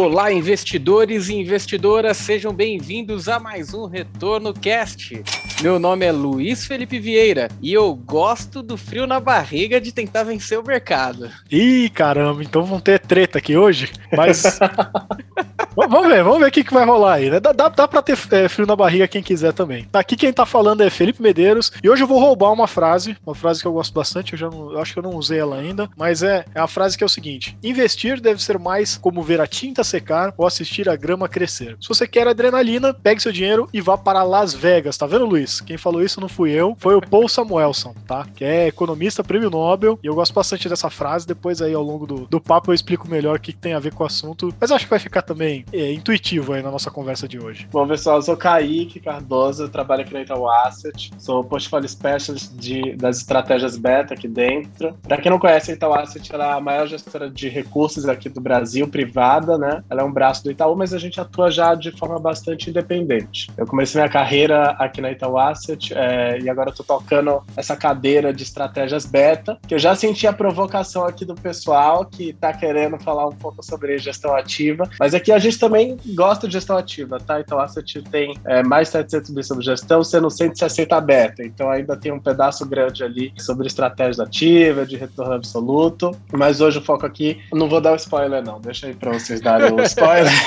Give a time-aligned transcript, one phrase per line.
[0.00, 5.24] Olá, investidores e investidoras, sejam bem-vindos a mais um Retorno Cast.
[5.60, 10.22] Meu nome é Luiz Felipe Vieira e eu gosto do frio na barriga de tentar
[10.22, 11.28] vencer o mercado.
[11.50, 14.60] Ih, caramba, então vão ter treta aqui hoje, mas.
[15.86, 17.38] vamos ver, vamos ver o que, que vai rolar aí, né?
[17.38, 19.86] Dá, dá, dá pra ter é, frio na barriga quem quiser também.
[19.92, 23.34] Aqui quem tá falando é Felipe Medeiros e hoje eu vou roubar uma frase, uma
[23.34, 25.56] frase que eu gosto bastante, eu já não, eu acho que eu não usei ela
[25.56, 29.22] ainda, mas é, é a frase que é o seguinte: investir deve ser mais como
[29.22, 31.76] ver a tinta secar ou assistir a grama crescer.
[31.80, 35.60] Se você quer adrenalina, pegue seu dinheiro e vá para Las Vegas, tá vendo, Luiz?
[35.60, 38.26] Quem falou isso não fui eu, foi o Paul Samuelson, tá?
[38.34, 41.26] Que é economista, prêmio Nobel, e eu gosto bastante dessa frase.
[41.26, 43.78] Depois aí ao longo do, do papo eu explico melhor o que, que tem a
[43.78, 46.90] ver com o assunto, mas acho que vai ficar também é, intuitivo aí na nossa
[46.90, 47.68] conversa de hoje.
[47.70, 52.94] Bom, pessoal, eu sou Kaique Cardoso, trabalho aqui na Itaú Asset, sou portfólio specialist de,
[52.96, 54.94] das estratégias beta aqui dentro.
[55.02, 58.40] Para quem não conhece, a Itaú Asset é a maior gestora de recursos aqui do
[58.40, 59.82] Brasil, privada, né?
[59.90, 63.50] Ela é um braço do Itaú, mas a gente atua já de forma bastante independente.
[63.56, 68.32] Eu comecei minha carreira aqui na Itaú Asset é, e agora estou tocando essa cadeira
[68.32, 72.98] de estratégias beta, que eu já senti a provocação aqui do pessoal que está querendo
[72.98, 77.18] falar um pouco sobre gestão ativa, mas aqui a gente também gosta de gestão ativa,
[77.20, 77.40] tá?
[77.40, 81.96] Então a Asset tem é, mais 700 mil sobre gestão, sendo 160 beta, então ainda
[81.96, 87.06] tem um pedaço grande ali sobre estratégia ativa, de retorno absoluto, mas hoje o foco
[87.06, 90.32] aqui, não vou dar o spoiler não, deixa aí para vocês darem o spoiler.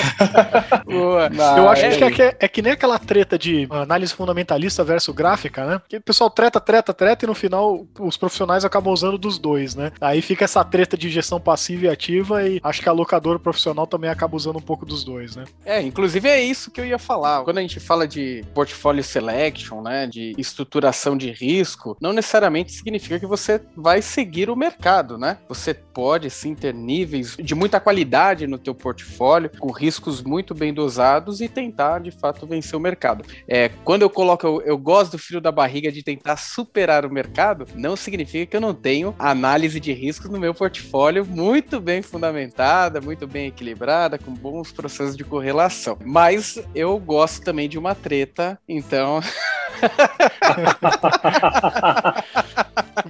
[1.35, 1.57] Mas...
[1.57, 5.13] Eu acho que é, que é, é, que nem aquela treta de análise fundamentalista versus
[5.13, 5.81] gráfica, né?
[5.87, 9.75] Que o pessoal treta, treta, treta e no final os profissionais acabam usando dos dois,
[9.75, 9.91] né?
[9.99, 13.87] Aí fica essa treta de gestão passiva e ativa e acho que a locadora profissional
[13.87, 15.45] também acaba usando um pouco dos dois, né?
[15.65, 17.43] É, inclusive é isso que eu ia falar.
[17.43, 23.19] Quando a gente fala de portfólio selection, né, de estruturação de risco, não necessariamente significa
[23.19, 25.37] que você vai seguir o mercado, né?
[25.47, 30.73] Você pode sim ter níveis de muita qualidade no teu portfólio, com riscos muito bem
[30.73, 33.23] dosados e tentar de fato vencer o mercado.
[33.47, 37.13] É, quando eu coloco, eu, eu gosto do frio da barriga de tentar superar o
[37.13, 42.01] mercado, não significa que eu não tenho análise de riscos no meu portfólio muito bem
[42.01, 45.95] fundamentada, muito bem equilibrada, com bons processos de correlação.
[46.03, 49.21] Mas eu gosto também de uma treta, então.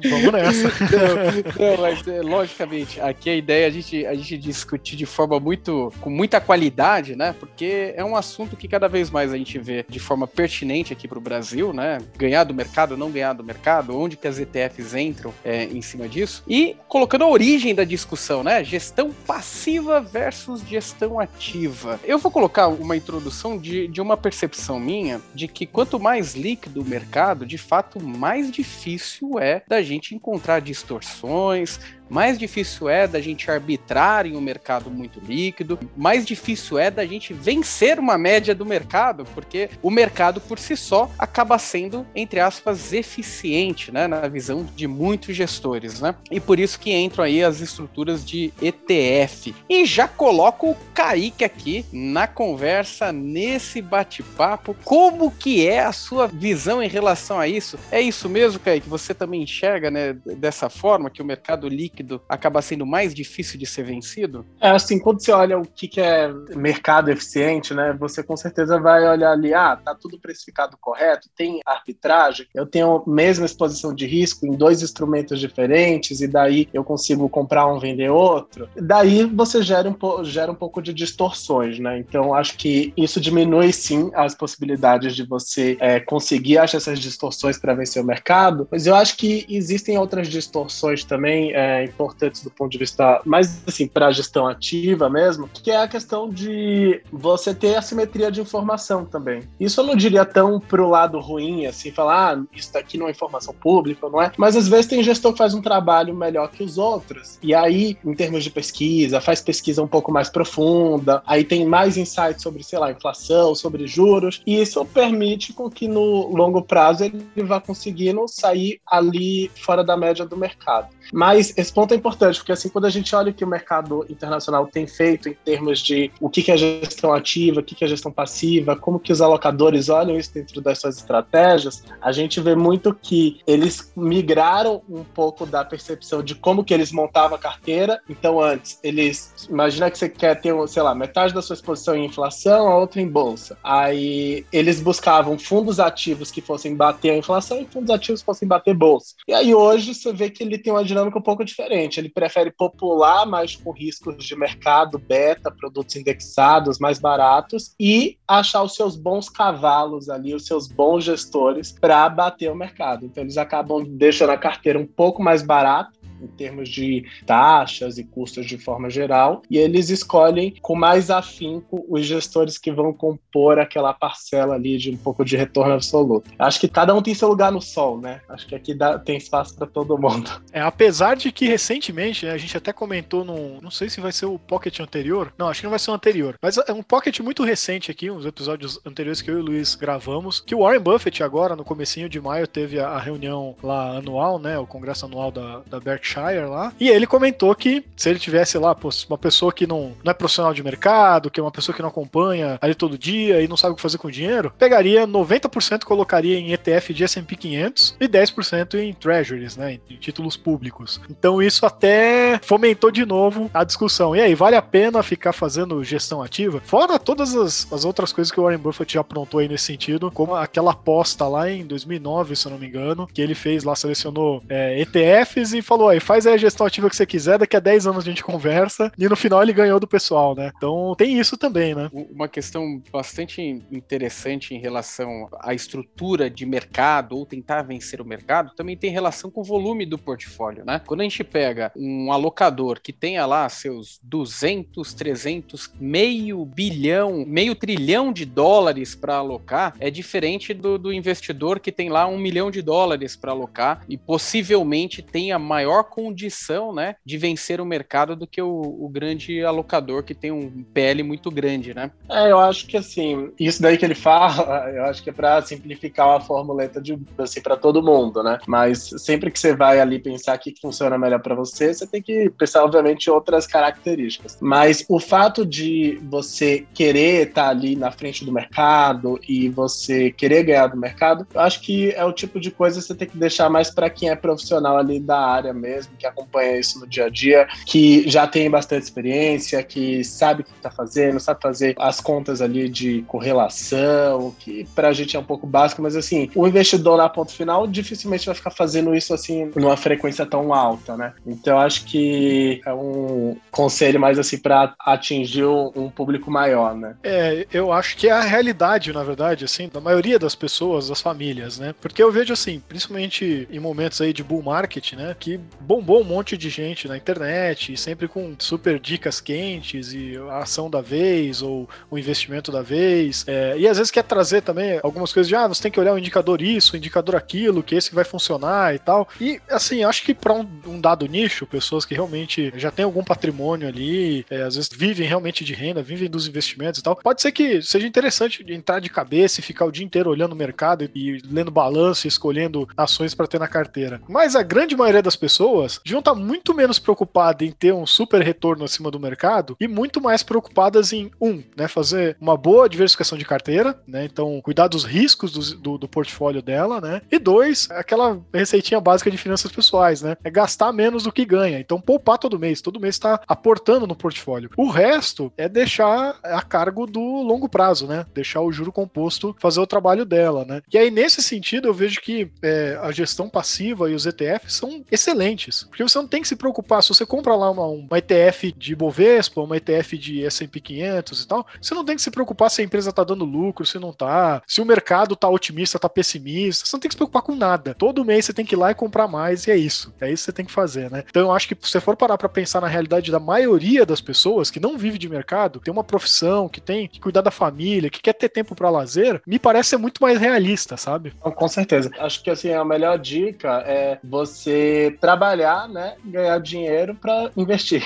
[0.10, 0.72] Vamos nessa.
[0.92, 5.06] Não, não, mas é, logicamente, aqui a ideia é a gente, a gente discutir de
[5.06, 5.92] forma muito.
[6.02, 7.36] com muita qualidade, né?
[7.40, 11.08] Porque é um assunto que cada vez mais a gente vê de forma pertinente aqui
[11.08, 12.00] para o Brasil, né?
[12.18, 16.08] Ganhar do mercado, não ganhar do mercado, onde que as ETFs entram é, em cima
[16.08, 16.44] disso.
[16.48, 18.64] E colocando a origem da discussão, né?
[18.64, 22.00] Gestão passiva versus gestão ativa.
[22.04, 26.82] Eu vou colocar uma introdução de, de uma percepção minha de que quanto mais líquido
[26.82, 31.79] o mercado, de fato, mais difícil é da gente encontrar distorções,
[32.12, 37.06] mais difícil é da gente arbitrar em um mercado muito líquido, mais difícil é da
[37.06, 42.42] gente vencer uma média do mercado, porque o mercado por si só acaba sendo, entre
[42.42, 46.14] aspas, eficiente, né, na visão de muitos gestores, né?
[46.30, 49.56] E por isso que entram aí as estruturas de ETF.
[49.70, 56.28] E já coloco o Kaique aqui na conversa, nesse bate-papo, como que é a sua
[56.28, 57.80] visão em relação a isso?
[57.90, 58.90] É isso mesmo, Kaique?
[58.90, 63.60] Você também enxerga, né, dessa forma, que o mercado líquido líquido acaba sendo mais difícil
[63.60, 64.46] de ser vencido?
[64.60, 67.96] É assim, quando você olha o que, que é mercado eficiente, né?
[68.00, 73.04] Você com certeza vai olhar ali, ah, tá tudo precificado correto, tem arbitragem, eu tenho
[73.08, 77.80] a mesma exposição de risco em dois instrumentos diferentes, e daí eu consigo comprar um,
[77.80, 78.68] vender outro.
[78.76, 82.00] Daí você gera um, gera um pouco de distorções, né?
[82.00, 87.58] Então acho que isso diminui sim as possibilidades de você é, conseguir achar essas distorções
[87.58, 92.50] para vencer o mercado, mas eu acho que existem outras distorções também é, importantes do
[92.50, 97.02] ponto de vista mais assim para a gestão ativa mesmo, que é a questão de
[97.12, 99.44] você ter assimetria de informação também.
[99.59, 103.12] Isso eu não diria tão pro lado ruim, assim, falar, ah, isso daqui não é
[103.12, 104.32] informação pública, não é?
[104.38, 107.38] Mas às vezes tem gestor que faz um trabalho melhor que os outros.
[107.41, 111.97] E aí, em termos de pesquisa, faz pesquisa um pouco mais profunda, aí tem mais
[111.97, 117.03] insights sobre, sei lá, inflação, sobre juros, e isso permite com que no longo prazo
[117.03, 120.87] ele vá conseguindo sair ali fora da média do mercado.
[121.14, 124.06] Mas esse ponto é importante, porque assim, quando a gente olha o que o mercado
[124.09, 128.12] internacional tem feito em termos de o que é gestão ativa, o que é gestão
[128.12, 132.94] passiva, como que os alocadores olham isso dentro das suas estratégias, a gente vê muito
[132.94, 138.00] que eles migraram um pouco da percepção de como que eles montavam a carteira.
[138.09, 139.47] Então, antes, eles...
[139.50, 143.02] Imagina que você quer ter, sei lá, metade da sua exposição em inflação, a outra
[143.02, 143.58] em bolsa.
[143.64, 148.47] Aí, eles buscavam fundos ativos que fossem bater a inflação e fundos ativos que fossem
[148.47, 149.16] bater bolsa.
[149.28, 151.99] E aí, hoje, você vê que ele tem uma dinâmica um pouco diferente diferente.
[151.99, 158.63] Ele prefere popular, mas com riscos de mercado, beta, produtos indexados, mais baratos, e achar
[158.63, 163.05] os seus bons cavalos ali, os seus bons gestores para bater o mercado.
[163.05, 168.03] Então eles acabam deixando a carteira um pouco mais barata em termos de taxas e
[168.03, 173.59] custos de forma geral, e eles escolhem com mais afinco os gestores que vão compor
[173.59, 176.29] aquela parcela ali de um pouco de retorno absoluto.
[176.38, 178.22] Acho que cada um tem seu lugar no sol, né?
[178.29, 180.32] Acho que aqui dá, tem espaço para todo mundo.
[180.52, 184.12] É, apesar de que recentemente, né, a gente até comentou num, não sei se vai
[184.12, 186.84] ser o Pocket anterior, não, acho que não vai ser o anterior, mas é um
[186.84, 190.59] Pocket muito recente aqui, uns episódios anteriores que eu e o Luiz gravamos, que o
[190.59, 195.06] Warren Buffett agora, no comecinho de maio, teve a, reunião lá anual, né, o congresso
[195.06, 196.73] anual da, da Berkshire Berkshire lá.
[196.79, 200.13] E ele comentou que se ele tivesse lá, pô, uma pessoa que não, não é
[200.13, 203.55] profissional de mercado, que é uma pessoa que não acompanha ali todo dia e não
[203.55, 207.96] sabe o que fazer com o dinheiro, pegaria 90% colocaria em ETF de S&P 500
[207.99, 210.99] e 10% em treasuries, né, em títulos públicos.
[211.09, 214.16] Então isso até fomentou de novo a discussão.
[214.16, 216.61] E aí, vale a pena ficar fazendo gestão ativa?
[216.66, 220.11] Fora todas as, as outras coisas que o Warren Buffett já aprontou aí nesse sentido,
[220.11, 223.75] como aquela aposta lá em 2009, se eu não me engano, que ele fez lá,
[223.75, 227.59] selecionou é, ETFs e falou aí, faz a gestão ativa que você quiser, daqui a
[227.59, 230.52] 10 anos a gente conversa, e no final ele ganhou do pessoal, né?
[230.56, 231.90] Então tem isso também, né?
[231.94, 238.53] Uma questão bastante interessante em relação à estrutura de mercado, ou tentar vencer o mercado,
[238.56, 240.82] também tem relação com o volume do portfólio, né?
[240.86, 247.56] Quando a gente pega um alocador que tenha lá seus 200, 300, meio bilhão, meio
[247.56, 252.50] trilhão de dólares para alocar, é diferente do, do investidor que tem lá um milhão
[252.50, 258.25] de dólares para alocar e possivelmente tenha maior condição, né, de vencer o mercado do
[258.25, 261.91] que o, o, grande alocador que tem um PL muito grande, né?
[262.10, 265.41] É, eu acho que assim, isso daí que ele fala, eu acho que é para
[265.41, 268.39] simplificar a formuleta de assim para todo mundo, né?
[268.48, 272.01] Mas sempre que você vai ali pensar o que funciona melhor para você, você tem
[272.01, 274.38] que pensar obviamente outras características.
[274.39, 280.12] Mas o fato de você querer estar tá ali na frente do mercado e você
[280.12, 283.08] querer ganhar do mercado, eu acho que é o tipo de coisa que você tem
[283.10, 286.79] que deixar mais para quem é profissional ali da área mesmo mesmo, que acompanha isso
[286.79, 291.20] no dia a dia, que já tem bastante experiência, que sabe o que está fazendo,
[291.20, 295.82] sabe fazer as contas ali de correlação, que para a gente é um pouco básico,
[295.82, 300.25] mas assim, o investidor na ponto final dificilmente vai ficar fazendo isso assim numa frequência
[300.25, 301.13] tão alta, né?
[301.25, 306.96] Então acho que é um conselho mais assim para atingir um público maior, né?
[307.03, 311.01] É, eu acho que é a realidade, na verdade, assim, da maioria das pessoas, das
[311.01, 311.74] famílias, né?
[311.82, 316.03] Porque eu vejo assim, principalmente em momentos aí de bull market, né, que bombou um
[316.03, 321.41] monte de gente na internet, sempre com super dicas quentes e a ação da vez
[321.41, 323.24] ou o investimento da vez.
[323.27, 325.93] É, e às vezes quer trazer também algumas coisas de, ah, você tem que olhar
[325.93, 329.08] o indicador isso, o indicador aquilo, que esse vai funcionar e tal.
[329.19, 333.03] E assim, acho que para um, um, dado nicho, pessoas que realmente já têm algum
[333.03, 337.22] patrimônio ali, é, às vezes vivem realmente de renda, vivem dos investimentos e tal, pode
[337.22, 340.89] ser que seja interessante entrar de cabeça e ficar o dia inteiro olhando o mercado
[340.96, 344.01] e lendo balanço e escolhendo ações para ter na carteira.
[344.08, 347.86] Mas a grande maioria das pessoas pessoas deviam estar muito menos preocupadas em ter um
[347.86, 352.70] super retorno acima do mercado e muito mais preocupadas em, um, né, fazer uma boa
[352.70, 357.20] diversificação de carteira, né, então cuidar dos riscos do, do, do portfólio dela, né, e
[357.20, 361.82] dois, aquela receitinha básica de finanças pessoais, né, é gastar menos do que ganha, então
[361.82, 364.50] poupar todo mês, todo mês está aportando no portfólio.
[364.56, 369.60] O resto é deixar a cargo do longo prazo, né, deixar o juro composto fazer
[369.60, 370.62] o trabalho dela, né.
[370.72, 374.84] E aí, nesse sentido, eu vejo que é, a gestão passiva e os ETFs são
[374.92, 378.54] excelentes porque você não tem que se preocupar, se você compra lá uma, uma ETF
[378.58, 382.52] de Bovespa, uma ETF de S&P 500 e tal, você não tem que se preocupar
[382.52, 385.90] se a empresa tá dando lucro, se não tá, se o mercado tá otimista, tá
[385.90, 387.74] pessimista, você não tem que se preocupar com nada.
[387.74, 389.94] Todo mês você tem que ir lá e comprar mais e é isso.
[390.00, 391.04] É isso que você tem que fazer, né?
[391.10, 394.02] Então eu acho que se você for parar para pensar na realidade da maioria das
[394.02, 397.90] pessoas que não vive de mercado, tem uma profissão, que tem que cuidar da família,
[397.90, 401.12] que quer ter tempo para lazer, me parece ser muito mais realista, sabe?
[401.22, 401.92] Com certeza.
[402.00, 407.84] Acho que assim, a melhor dica é você trabalhar trabalhar, né, ganhar dinheiro para investir.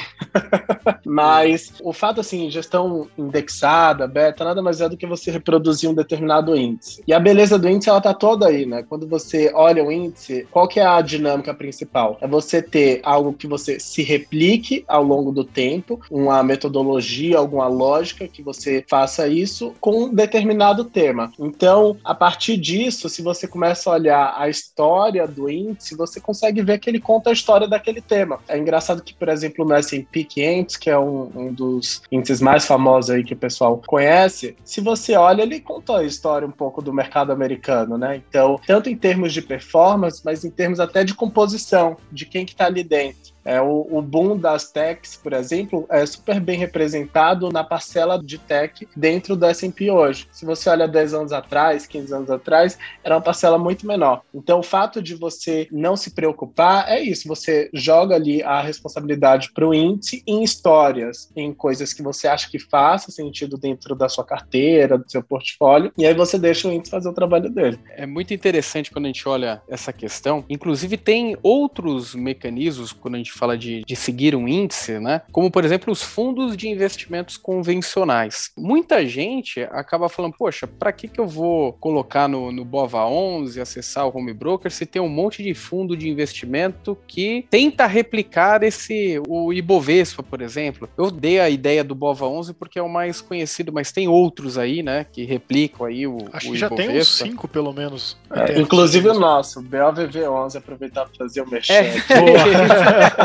[1.05, 5.93] Mas o fato assim, gestão indexada, beta, nada mais é do que você reproduzir um
[5.93, 7.03] determinado índice.
[7.07, 8.83] E a beleza do índice ela tá toda aí, né?
[8.83, 12.17] Quando você olha o índice, qual que é a dinâmica principal?
[12.21, 17.67] É você ter algo que você se replique ao longo do tempo, uma metodologia, alguma
[17.67, 21.31] lógica que você faça isso com um determinado tema.
[21.39, 26.61] Então, a partir disso, se você começa a olhar a história do índice, você consegue
[26.61, 28.39] ver que ele conta história daquele tema.
[28.47, 32.65] É engraçado que, por exemplo, no S&P 500, que é um, um, dos índices mais
[32.65, 36.81] famosos aí que o pessoal conhece, se você olha, ele conta a história um pouco
[36.81, 38.21] do mercado americano, né?
[38.27, 42.55] Então, tanto em termos de performance, mas em termos até de composição, de quem que
[42.55, 43.34] tá ali dentro.
[43.45, 48.39] É, o, o boom das techs, por exemplo, é super bem representado na parcela de
[48.39, 50.27] tech dentro do S&P hoje.
[50.31, 54.23] Se você olha 10 anos atrás, 15 anos atrás, era uma parcela muito menor.
[54.33, 59.51] Então, o fato de você não se preocupar é isso, você joga ali a responsabilidade
[59.53, 64.09] para o índice em histórias, em coisas que você acha que faça sentido dentro da
[64.09, 67.79] sua carteira, do seu portfólio, e aí você deixa o índice fazer o trabalho dele.
[67.91, 70.43] É muito interessante quando a gente olha essa questão.
[70.49, 75.21] Inclusive, tem outros mecanismos quando a gente fala de, de seguir um índice, né?
[75.31, 78.51] Como, por exemplo, os fundos de investimentos convencionais.
[78.57, 83.59] Muita gente acaba falando, poxa, para que, que eu vou colocar no, no Bova 11,
[83.59, 88.63] acessar o Home Broker, se tem um monte de fundo de investimento que tenta replicar
[88.63, 90.89] esse, o Ibovespa, por exemplo.
[90.97, 94.57] Eu dei a ideia do Bova 11 porque é o mais conhecido, mas tem outros
[94.57, 96.91] aí, né, que replicam aí o Acho o que já Ibovespa.
[96.91, 98.17] tem uns cinco, pelo menos.
[98.31, 101.73] É, inclusive o nosso, BOVV11, aproveitar para fazer o mexer.
[101.73, 101.95] É.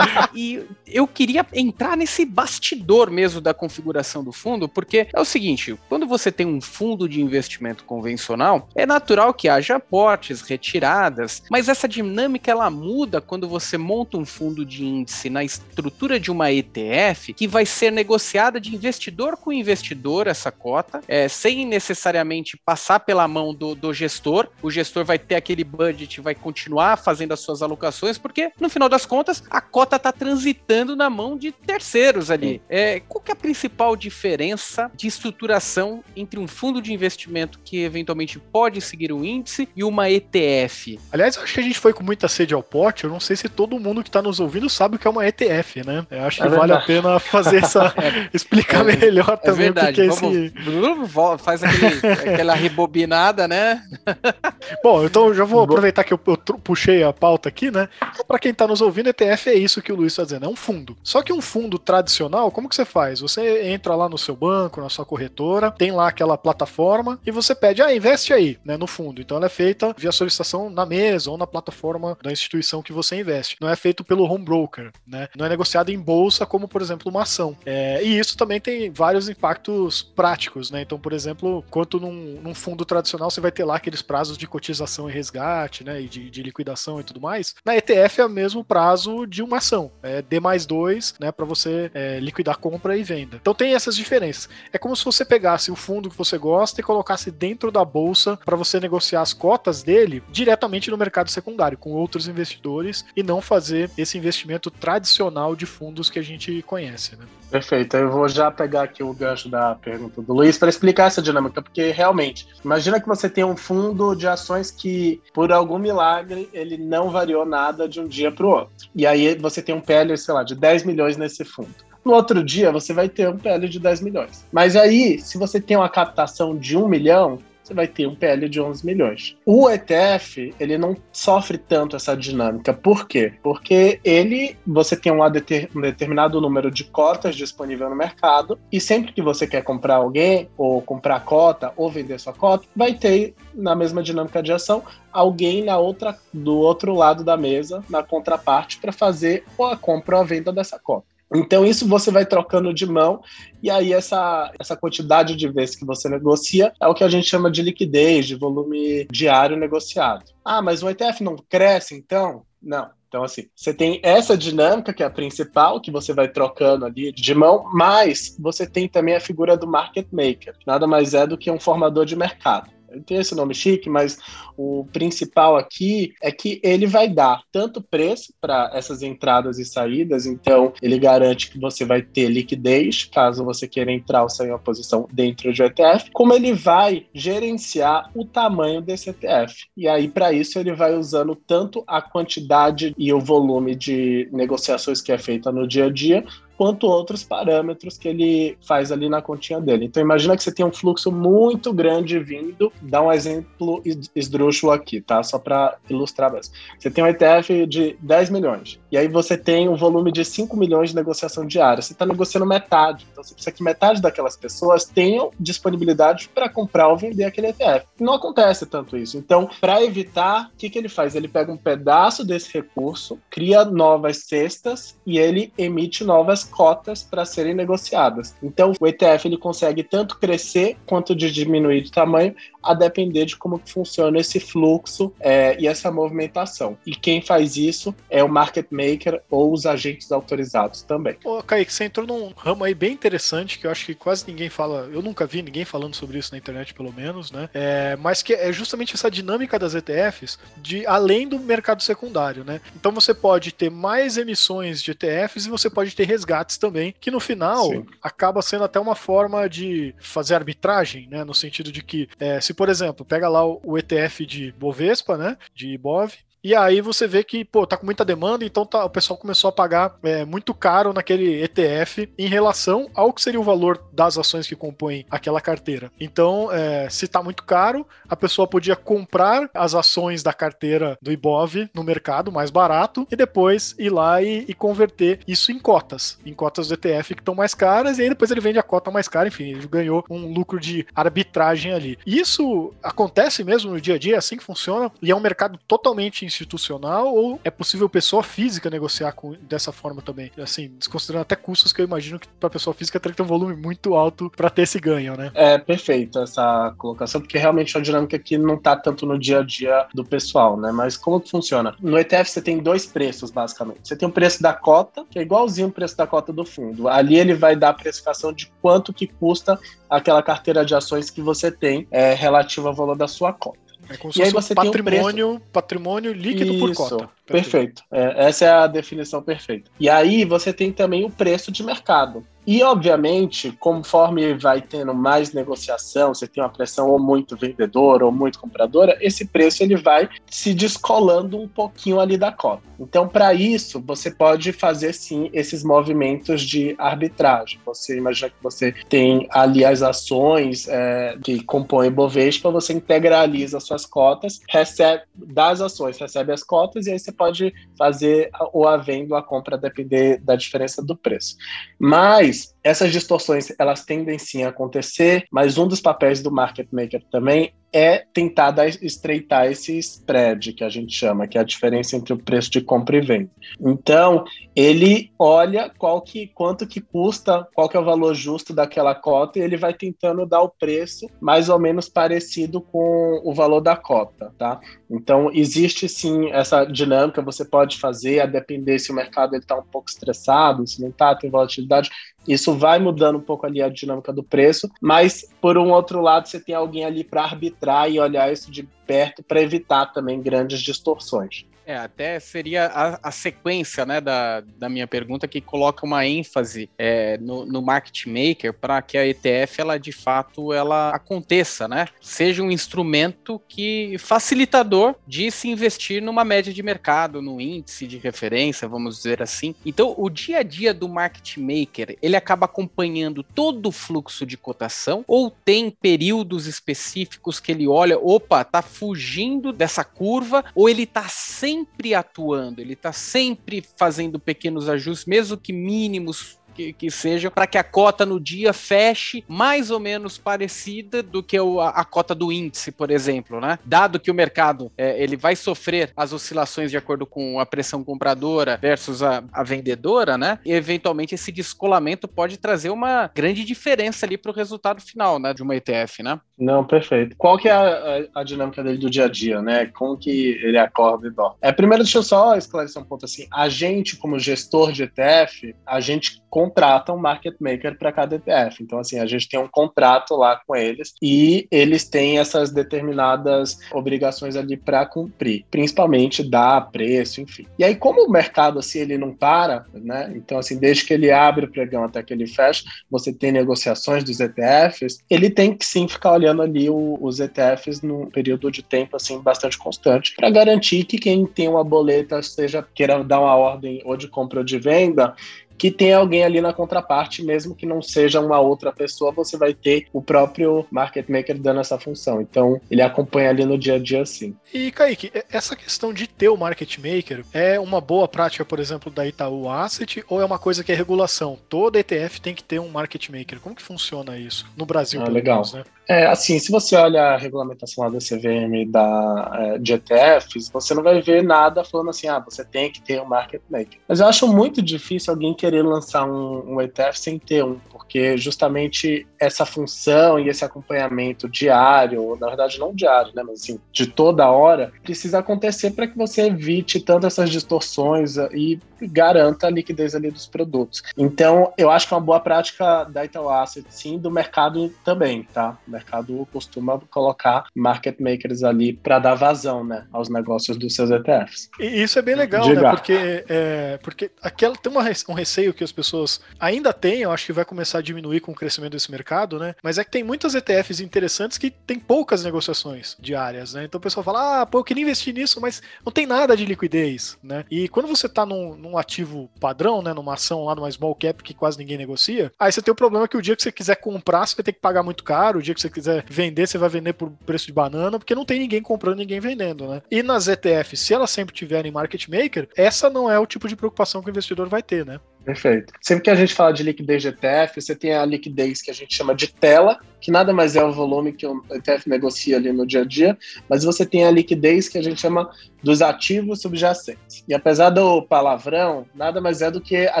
[0.34, 5.78] e eu queria entrar nesse bastidor mesmo da configuração do fundo, porque é o seguinte:
[5.88, 11.68] quando você tem um fundo de investimento convencional, é natural que haja aportes, retiradas, mas
[11.68, 16.50] essa dinâmica ela muda quando você monta um fundo de índice na estrutura de uma
[16.52, 23.00] ETF que vai ser negociada de investidor com investidor essa cota, é, sem necessariamente passar
[23.00, 24.48] pela mão do, do gestor.
[24.62, 28.88] O gestor vai ter aquele budget, vai continuar fazendo as suas alocações, porque no final
[28.88, 32.60] das contas a cota está transitando na mão de terceiros ali.
[32.68, 37.82] É, qual que é a principal diferença de estruturação entre um fundo de investimento que
[37.82, 41.00] eventualmente pode seguir um índice e uma ETF?
[41.10, 43.04] Aliás, eu acho que a gente foi com muita sede ao pote.
[43.04, 45.26] Eu não sei se todo mundo que está nos ouvindo sabe o que é uma
[45.26, 46.06] ETF, né?
[46.10, 47.94] Eu acho que É vale a pena fazer essa.
[48.34, 51.38] explicar é- melhor É também o que, que é Vamos, esse.
[51.38, 53.82] Faz aquele- aquela rebobinada, né?
[54.84, 57.88] Bom, então eu já vou aproveitar que eu, eu puxei a pauta aqui, né?
[58.12, 60.48] Então, para quem tá nos ouvindo, ETF é isso que o Luiz está dizendo, é
[60.48, 60.96] um fundo.
[61.02, 63.20] Só que um fundo tradicional, como que você faz?
[63.20, 67.54] Você entra lá no seu banco, na sua corretora, tem lá aquela plataforma e você
[67.54, 69.20] pede, ah, investe aí, né, no fundo.
[69.20, 73.20] Então ela é feita via solicitação na mesa ou na plataforma da instituição que você
[73.20, 73.56] investe.
[73.60, 75.28] Não é feito pelo home broker, né?
[75.36, 77.56] Não é negociado em bolsa como, por exemplo, uma ação.
[77.64, 80.82] É, e isso também tem vários impactos práticos, né?
[80.82, 84.46] Então, por exemplo, quanto num, num fundo tradicional você vai ter lá aqueles prazos de
[84.46, 86.00] cotização e resgate, né?
[86.00, 87.54] E de, de liquidação e tudo mais.
[87.64, 89.90] Na ETF é o mesmo prazo de uma ação.
[90.02, 91.30] É D mais dois, né?
[91.32, 93.36] Para você é, liquidar compra e venda.
[93.40, 94.48] Então tem essas diferenças.
[94.72, 98.38] É como se você pegasse o fundo que você gosta e colocasse dentro da bolsa
[98.44, 103.40] para você negociar as cotas dele diretamente no mercado secundário com outros investidores e não
[103.40, 107.26] fazer esse investimento tradicional de fundos que a gente conhece, né?
[107.50, 107.96] Perfeito.
[107.96, 111.62] Eu vou já pegar aqui o gancho da pergunta do Luiz para explicar essa dinâmica,
[111.62, 116.76] porque realmente, imagina que você tem um fundo de ações que, por algum milagre, ele
[116.76, 118.88] não variou nada de um dia para o outro.
[118.94, 121.74] E aí você tem um PL, sei lá, de 10 milhões nesse fundo.
[122.04, 124.44] No outro dia, você vai ter um PL de 10 milhões.
[124.52, 128.48] Mas aí, se você tem uma captação de 1 milhão, você vai ter um PL
[128.48, 129.36] de 11 milhões.
[129.44, 132.72] O ETF, ele não sofre tanto essa dinâmica.
[132.72, 133.34] Por quê?
[133.42, 138.80] Porque ele, você tem um, deter- um determinado número de cotas disponível no mercado e
[138.80, 143.34] sempre que você quer comprar alguém, ou comprar cota, ou vender sua cota, vai ter,
[143.52, 148.78] na mesma dinâmica de ação, alguém na outra, do outro lado da mesa, na contraparte,
[148.78, 151.15] para fazer ou a compra ou a venda dessa cota.
[151.34, 153.20] Então, isso você vai trocando de mão,
[153.62, 157.28] e aí essa, essa quantidade de vezes que você negocia é o que a gente
[157.28, 160.24] chama de liquidez, de volume diário negociado.
[160.44, 162.42] Ah, mas o ETF não cresce, então?
[162.62, 162.90] Não.
[163.08, 167.12] Então, assim, você tem essa dinâmica, que é a principal, que você vai trocando ali
[167.12, 171.38] de mão, mas você tem também a figura do market maker, nada mais é do
[171.38, 172.75] que um formador de mercado.
[173.04, 174.18] Tem esse nome chique, mas
[174.56, 180.26] o principal aqui é que ele vai dar tanto preço para essas entradas e saídas,
[180.26, 184.58] então ele garante que você vai ter liquidez, caso você queira entrar ou sair uma
[184.58, 189.66] posição dentro do ETF, como ele vai gerenciar o tamanho desse ETF.
[189.76, 195.00] E aí, para isso, ele vai usando tanto a quantidade e o volume de negociações
[195.00, 196.24] que é feita no dia a dia,
[196.56, 199.84] quanto outros parâmetros que ele faz ali na continha dele.
[199.86, 204.72] Então imagina que você tem um fluxo muito grande vindo, dá um exemplo es- esdrúxulo
[204.72, 205.22] aqui, tá?
[205.22, 206.52] Só para ilustrar mesmo.
[206.78, 210.56] Você tem um ETF de 10 milhões, e aí você tem um volume de 5
[210.56, 211.82] milhões de negociação diária.
[211.82, 216.88] Você está negociando metade, então você precisa que metade daquelas pessoas tenham disponibilidade para comprar
[216.88, 217.86] ou vender aquele ETF.
[218.00, 219.18] Não acontece tanto isso.
[219.18, 221.14] Então, para evitar, o que, que ele faz?
[221.14, 227.24] Ele pega um pedaço desse recurso, cria novas cestas e ele emite novas cotas para
[227.24, 228.34] serem negociadas.
[228.42, 233.36] Então, o ETF ele consegue tanto crescer quanto de diminuir de tamanho, a depender de
[233.36, 236.76] como funciona esse fluxo é, e essa movimentação.
[236.84, 241.16] E quem faz isso é o market maker ou os agentes autorizados também.
[241.24, 244.48] Ô, Kaique, você entrou num ramo aí bem interessante que eu acho que quase ninguém
[244.48, 247.48] fala, eu nunca vi ninguém falando sobre isso na internet, pelo menos, né?
[247.54, 252.60] É, mas que é justamente essa dinâmica das ETFs de além do mercado secundário, né?
[252.74, 256.04] Então você pode ter mais emissões de ETFs e você pode ter
[256.36, 257.86] resgates também, que no final Sim.
[258.02, 261.24] acaba sendo até uma forma de fazer arbitragem, né?
[261.24, 265.36] No sentido de que é, se por exemplo, pega lá o ETF de Bovespa, né?
[265.54, 266.12] De IBOV,
[266.46, 269.48] e aí você vê que, pô, tá com muita demanda, então tá, o pessoal começou
[269.48, 274.16] a pagar é, muito caro naquele ETF em relação ao que seria o valor das
[274.16, 275.90] ações que compõem aquela carteira.
[275.98, 281.10] Então, é, se tá muito caro, a pessoa podia comprar as ações da carteira do
[281.10, 286.16] Ibov no mercado mais barato e depois ir lá e, e converter isso em cotas,
[286.24, 288.88] em cotas do ETF que estão mais caras, e aí depois ele vende a cota
[288.88, 291.98] mais cara, enfim, ele ganhou um lucro de arbitragem ali.
[292.06, 295.58] Isso acontece mesmo no dia a dia, é assim que funciona, e é um mercado
[295.66, 300.30] totalmente institucional ou é possível pessoa física negociar com, dessa forma também?
[300.38, 303.26] Assim, desconsiderando até custos que eu imagino que para pessoa física teria que ter um
[303.26, 305.30] volume muito alto para ter esse ganho, né?
[305.34, 309.40] É perfeito essa colocação, porque realmente é uma dinâmica que não tá tanto no dia
[309.40, 310.70] a dia do pessoal, né?
[310.72, 311.74] Mas como que funciona?
[311.80, 313.80] No ETF você tem dois preços, basicamente.
[313.84, 316.88] Você tem o preço da cota, que é igualzinho o preço da cota do fundo.
[316.88, 321.20] Ali ele vai dar a precificação de quanto que custa aquela carteira de ações que
[321.20, 323.65] você tem é, relativa ao valor da sua cota.
[323.88, 327.10] É como se e aí você patrimônio, um patrimônio líquido Isso, por cota.
[327.26, 327.82] Perfeito.
[327.90, 329.70] É, essa é a definição perfeita.
[329.78, 332.26] E aí você tem também o preço de mercado.
[332.46, 338.12] E, obviamente, conforme vai tendo mais negociação, você tem uma pressão ou muito vendedora ou
[338.12, 342.62] muito compradora, esse preço ele vai se descolando um pouquinho ali da cota.
[342.78, 347.58] Então, para isso, você pode fazer sim esses movimentos de arbitragem.
[347.64, 353.86] Você imagina que você tem ali as ações é, que compõem Bovespa, você integraliza suas
[353.86, 359.14] cotas, recebe das ações, recebe as cotas e aí você pode fazer ou a venda
[359.14, 361.36] ou a compra, depender da diferença do preço.
[361.78, 362.55] Mas Peace.
[362.66, 367.52] Essas distorções, elas tendem sim a acontecer, mas um dos papéis do market maker também
[367.72, 372.12] é tentar dar, estreitar esse spread que a gente chama, que é a diferença entre
[372.12, 373.30] o preço de compra e venda.
[373.60, 374.24] Então,
[374.54, 379.38] ele olha qual que, quanto que custa, qual que é o valor justo daquela cota
[379.38, 383.76] e ele vai tentando dar o preço mais ou menos parecido com o valor da
[383.76, 384.58] cota, tá?
[384.90, 389.66] Então, existe sim essa dinâmica, você pode fazer, a depender se o mercado está um
[389.66, 391.90] pouco estressado, se não está, tem volatilidade,
[392.26, 396.28] isso vai mudando um pouco ali a dinâmica do preço, mas por um outro lado,
[396.28, 400.60] você tem alguém ali para arbitrar e olhar isso de perto para evitar também grandes
[400.60, 401.44] distorções.
[401.66, 406.70] É, até seria a, a, sequência né, da, da minha pergunta que coloca uma ênfase
[406.78, 411.88] é, no, no market maker para que a ETF ela de fato ela aconteça, né?
[412.00, 417.98] Seja um instrumento que facilitador de se investir numa média de mercado, no índice de
[417.98, 419.52] referência, vamos dizer assim.
[419.64, 424.36] Então, o dia a dia do market maker ele acaba acompanhando todo o fluxo de
[424.36, 430.86] cotação ou tem períodos específicos que ele olha, opa, tá fugindo dessa curva ou ele
[430.86, 436.90] tá sem sempre atuando, ele está sempre fazendo pequenos ajustes, mesmo que mínimos que, que
[436.90, 441.68] sejam, para que a cota no dia feche mais ou menos parecida do que a,
[441.68, 443.58] a, cota do índice, por exemplo, né?
[443.64, 447.84] Dado que o mercado é, ele vai sofrer as oscilações de acordo com a pressão
[447.84, 450.38] compradora versus a, a vendedora, né?
[450.44, 455.34] E eventualmente esse descolamento pode trazer uma grande diferença ali para o resultado final, né?
[455.34, 456.18] De uma ETF, né?
[456.38, 457.16] Não, perfeito.
[457.16, 459.66] Qual que é a, a, a, dinâmica dele do dia a dia, né?
[459.66, 461.36] Como que ele acorda e dorme?
[461.40, 463.26] É, primeiro, deixa eu só esclarecer um ponto assim.
[463.32, 468.62] A gente, como gestor de ETF, a gente contrata um market maker para cada ETF.
[468.62, 473.58] Então, assim, a gente tem um contrato lá com eles e eles têm essas determinadas
[473.72, 477.46] obrigações ali para cumprir, principalmente dar preço, enfim.
[477.58, 480.12] E aí, como o mercado, assim, ele não para, né?
[480.14, 484.04] Então, assim, desde que ele abre o pregão até que ele fecha, você tem negociações
[484.04, 488.62] dos ETFs, ele tem que sim ficar olhando ali o, os ETFs num período de
[488.62, 493.34] tempo, assim, bastante constante, para garantir que quem tem uma boleta, seja queira dar uma
[493.34, 495.14] ordem ou de compra ou de venda,
[495.58, 499.54] que tem alguém ali na contraparte, mesmo que não seja uma outra pessoa, você vai
[499.54, 502.20] ter o próprio market maker dando essa função.
[502.20, 504.36] Então, ele acompanha ali no dia a dia sim.
[504.52, 508.90] E Kaique, essa questão de ter o market maker é uma boa prática, por exemplo,
[508.90, 511.38] da Itaú Asset ou é uma coisa que é regulação?
[511.48, 513.40] Toda ETF tem que ter um market maker.
[513.40, 514.46] Como que funciona isso?
[514.56, 515.36] No Brasil, ah, legal.
[515.36, 515.64] Menos, né?
[515.88, 520.74] É, assim, se você olha a regulamentação lá da CVM da, é, de ETFs, você
[520.74, 523.78] não vai ver nada falando assim, ah, você tem que ter um market maker.
[523.86, 528.16] Mas eu acho muito difícil alguém querer lançar um, um ETF sem ter um, porque
[528.18, 533.86] justamente essa função e esse acompanhamento diário, na verdade não diário, né, mas assim, de
[533.86, 539.94] toda hora, precisa acontecer para que você evite tanto essas distorções e garanta a liquidez
[539.94, 540.82] ali dos produtos.
[540.96, 545.22] Então, eu acho que é uma boa prática da Itaú Asset, sim, do mercado também,
[545.22, 545.56] tá?
[545.76, 550.90] O mercado costuma colocar market makers ali para dar vazão, né, aos negócios dos seus
[550.90, 551.50] ETFs.
[551.60, 552.54] E isso é bem legal, né?
[552.54, 552.62] Diga.
[552.62, 552.70] né?
[552.70, 557.26] Porque, é, porque aquela, tem uma, um receio que as pessoas ainda têm, eu acho
[557.26, 559.54] que vai começar a diminuir com o crescimento desse mercado, né?
[559.62, 563.64] Mas é que tem muitas ETFs interessantes que tem poucas negociações diárias, né?
[563.64, 566.44] Então o pessoal fala, ah, pô, eu queria investir nisso, mas não tem nada de
[566.44, 567.44] liquidez, né?
[567.50, 569.92] E quando você tá num, num ativo padrão, né?
[569.92, 573.08] Numa ação lá numa small cap que quase ninguém negocia, aí você tem o problema
[573.08, 575.42] que o dia que você quiser comprar, você vai ter que pagar muito caro, o
[575.42, 578.38] dia que você quiser vender, você vai vender por preço de banana, porque não tem
[578.38, 579.82] ninguém comprando, ninguém vendendo, né?
[579.90, 583.56] E nas ETFs, se elas sempre tiverem market maker, essa não é o tipo de
[583.56, 585.00] preocupação que o investidor vai ter, né?
[585.26, 585.72] Perfeito.
[585.80, 588.74] Sempre que a gente fala de liquidez de ETF, você tem a liquidez que a
[588.74, 592.52] gente chama de tela, que nada mais é o volume que o ETF negocia ali
[592.52, 595.28] no dia a dia, mas você tem a liquidez que a gente chama
[595.64, 597.24] dos ativos subjacentes.
[597.26, 600.00] E apesar do palavrão, nada mais é do que a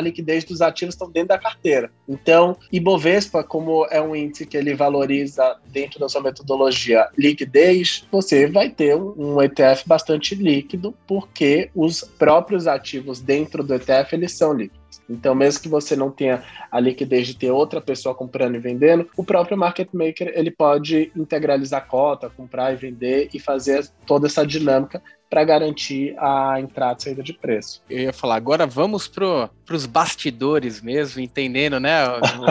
[0.00, 1.90] liquidez dos ativos estão dentro da carteira.
[2.08, 8.46] Então, Ibovespa, como é um índice que ele valoriza dentro da sua metodologia liquidez, você
[8.46, 14.52] vai ter um ETF bastante líquido, porque os próprios ativos dentro do ETF eles são
[14.52, 14.85] líquidos.
[15.08, 19.08] Então, mesmo que você não tenha a liquidez de ter outra pessoa comprando e vendendo,
[19.16, 24.26] o próprio market maker ele pode integralizar a cota, comprar e vender e fazer toda
[24.26, 27.82] essa dinâmica para garantir a entrada e saída de preço.
[27.90, 31.98] Eu ia falar, agora vamos para os bastidores mesmo, entendendo, né?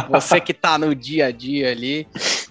[0.10, 2.08] Você que está no dia a dia ali,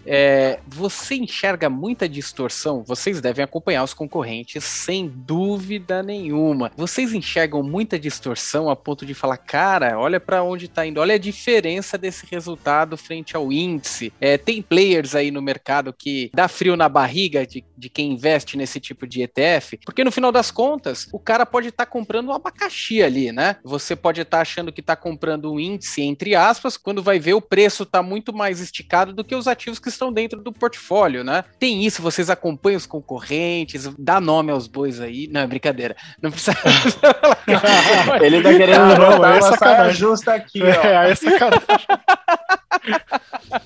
[0.07, 2.83] é, você enxerga muita distorção?
[2.87, 6.71] Vocês devem acompanhar os concorrentes sem dúvida nenhuma.
[6.77, 11.15] Vocês enxergam muita distorção a ponto de falar, cara, olha para onde está indo, olha
[11.15, 14.13] a diferença desse resultado frente ao índice.
[14.21, 18.57] É, tem players aí no mercado que dá frio na barriga de, de quem investe
[18.57, 22.29] nesse tipo de ETF, porque no final das contas, o cara pode estar tá comprando
[22.29, 23.57] um abacaxi ali, né?
[23.65, 27.35] Você pode estar tá achando que está comprando um índice, entre aspas, quando vai ver
[27.35, 31.25] o preço está muito mais esticado do que os ativos que estão dentro do portfólio,
[31.25, 31.45] né?
[31.59, 35.29] Tem isso, vocês acompanham os concorrentes, dá nome aos bois aí.
[35.29, 35.97] Não, é brincadeira.
[36.21, 36.57] Não precisa.
[38.23, 40.67] Ele tá querendo não, é saia justa aqui, ó.
[40.67, 41.87] É, é sacanagem.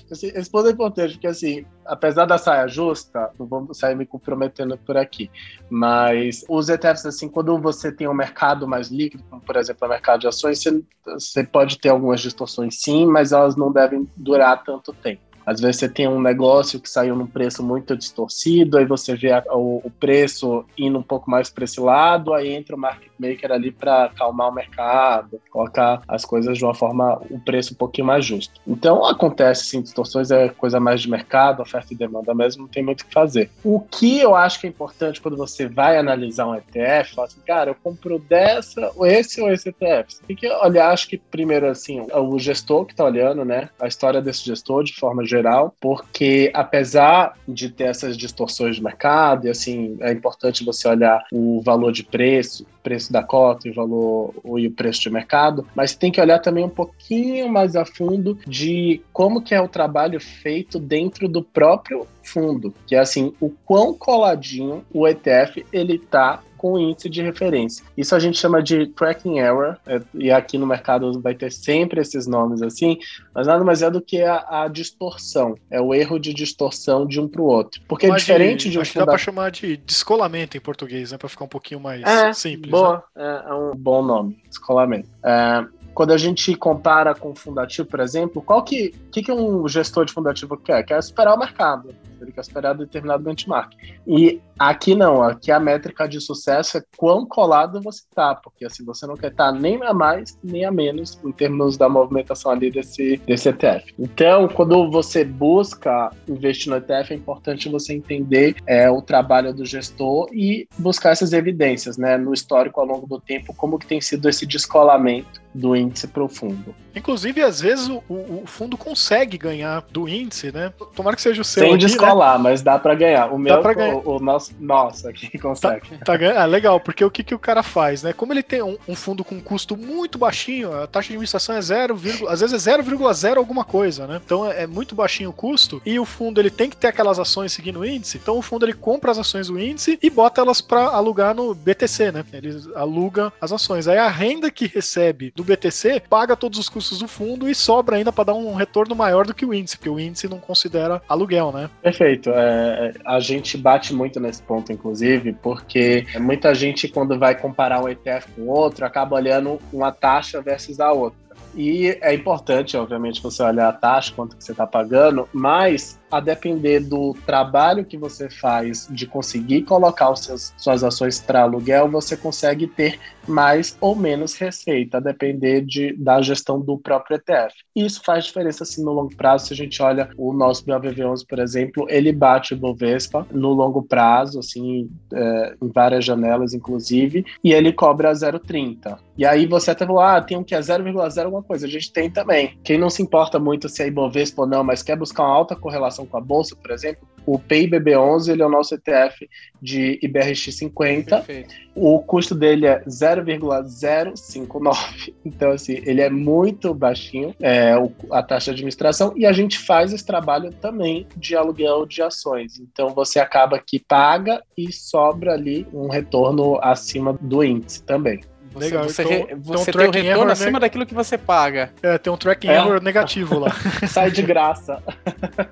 [0.09, 4.05] Esse, esse ponto é importante, porque assim, apesar da saia justa, não vamos sair me
[4.05, 5.29] comprometendo por aqui,
[5.69, 9.89] mas os ETFs, assim, quando você tem um mercado mais líquido, como por exemplo o
[9.89, 14.63] mercado de ações, você, você pode ter algumas distorções sim, mas elas não devem durar
[14.63, 15.28] tanto tempo.
[15.49, 19.31] Às vezes você tem um negócio que saiu num preço muito distorcido, aí você vê
[19.31, 23.11] a, o, o, preço indo um pouco mais para esse lado, aí entra o market
[23.17, 27.77] maker ali para acalmar o mercado, colocar as coisas de uma forma, o preço um
[27.77, 28.61] pouquinho mais justo.
[28.67, 32.83] Então acontece sim, distorções é coisa mais de mercado, oferta e demanda mesmo, não tem
[32.83, 33.49] muito o que fazer.
[33.63, 37.41] O que eu acho que é importante quando você vai analisar um ETF, fala assim,
[37.41, 40.13] cara, eu compro dessa, ou esse ou esse ETF.
[40.13, 43.87] Você tem que olhar, acho que primeiro assim, o gestor que está olhando, né, a
[43.87, 49.47] história desse gestor de forma geral geral, porque apesar de ter essas distorções de mercado,
[49.47, 53.73] e assim, é importante você olhar o valor de preço, preço da cota e o
[53.73, 57.85] valor e o preço de mercado, mas tem que olhar também um pouquinho mais a
[57.85, 63.33] fundo de como que é o trabalho feito dentro do próprio fundo, que é assim,
[63.39, 67.85] o quão coladinho o ETF ele tá com o índice de referência.
[67.97, 72.01] Isso a gente chama de tracking error, é, e aqui no mercado vai ter sempre
[72.01, 72.99] esses nomes assim,
[73.33, 77.19] mas nada mais é do que a, a distorção, é o erro de distorção de
[77.19, 77.81] um para o outro.
[77.87, 81.13] Porque é diferente de, de um Acho que dá para chamar de descolamento em português,
[81.13, 82.69] né, para ficar um pouquinho mais é, simples.
[82.69, 83.41] Boa, né?
[83.47, 85.07] é, é, um bom nome, descolamento.
[85.23, 90.05] É, quando a gente compara com fundativo, por exemplo, qual que, que, que um gestor
[90.05, 90.83] de fundativo quer?
[90.83, 93.73] Quer esperar o mercado ele quer esperar determinado benchmark.
[94.05, 98.83] E aqui não, aqui a métrica de sucesso é quão colado você está, porque assim,
[98.83, 102.51] você não quer estar tá nem a mais, nem a menos em termos da movimentação
[102.51, 103.93] ali desse, desse ETF.
[103.97, 109.65] Então, quando você busca investir no ETF, é importante você entender é, o trabalho do
[109.65, 114.01] gestor e buscar essas evidências, né, no histórico ao longo do tempo, como que tem
[114.01, 116.75] sido esse descolamento do índice para o fundo.
[116.95, 120.73] Inclusive, às vezes o, o, fundo consegue ganhar do índice, né?
[120.95, 121.63] Tomara que seja o seu.
[121.63, 122.43] Sem aqui, descolar, né?
[122.43, 123.31] mas dá para ganhar.
[123.31, 123.95] O meu, pra ganhar.
[123.95, 125.97] O, o, nosso, nossa, aqui consegue.
[126.03, 128.11] Tá, tá, ah, legal, porque o que, que o cara faz, né?
[128.11, 131.61] Como ele tem um, um fundo com custo muito baixinho, a taxa de administração é
[131.61, 131.95] 0,
[132.27, 134.19] às vezes é 0,0 alguma coisa, né?
[134.23, 137.19] Então é, é muito baixinho o custo e o fundo ele tem que ter aquelas
[137.19, 138.17] ações seguindo o índice.
[138.17, 141.53] Então o fundo ele compra as ações do índice e bota elas para alugar no
[141.53, 142.25] BTC, né?
[142.33, 143.87] Ele aluga as ações.
[143.87, 145.68] Aí a renda que recebe do BTC
[146.09, 149.33] paga todos os custos do fundo e sobra ainda para dar um retorno maior do
[149.33, 151.69] que o índice, porque o índice não considera aluguel, né?
[151.81, 152.29] Perfeito.
[152.33, 157.89] É, a gente bate muito nesse ponto, inclusive, porque muita gente, quando vai comparar um
[157.89, 161.19] ETF com outro, acaba olhando uma taxa versus a outra.
[161.55, 166.19] E é importante, obviamente, você olhar a taxa, quanto que você está pagando, mas a
[166.19, 171.89] depender do trabalho que você faz de conseguir colocar os seus, suas ações para aluguel,
[171.89, 177.53] você consegue ter mais ou menos receita, a depender de, da gestão do próprio ETF.
[177.75, 179.47] Isso faz diferença assim no longo prazo.
[179.47, 183.83] Se a gente olha o nosso BOVV11, por exemplo, ele bate o Bovespa no longo
[183.83, 188.97] prazo, assim, é, em várias janelas, inclusive, e ele cobra 0,30.
[189.17, 191.67] E aí você até falou, ah, tem um que é 0,0 alguma coisa.
[191.67, 192.57] A gente tem também.
[192.63, 195.55] Quem não se importa muito se é Ibovespa ou não, mas quer buscar uma alta
[195.55, 199.29] correlação com a bolsa, por exemplo, o PIBB11 ele é o nosso ETF
[199.61, 201.05] de IBRX50.
[201.05, 201.53] Perfeito.
[201.75, 205.13] O custo dele é 0,059.
[205.23, 207.75] Então, assim, ele é muito baixinho, é,
[208.11, 212.59] a taxa de administração, e a gente faz esse trabalho também de aluguel de ações.
[212.59, 218.21] Então, você acaba que paga e sobra ali um retorno acima do índice também.
[218.53, 220.59] Você, Legal, você, então, você tem, um tem retorno acima né?
[220.59, 221.71] daquilo que você paga.
[221.83, 222.55] É, tem um tracking é.
[222.55, 223.51] error negativo lá.
[223.87, 224.81] Sai de graça.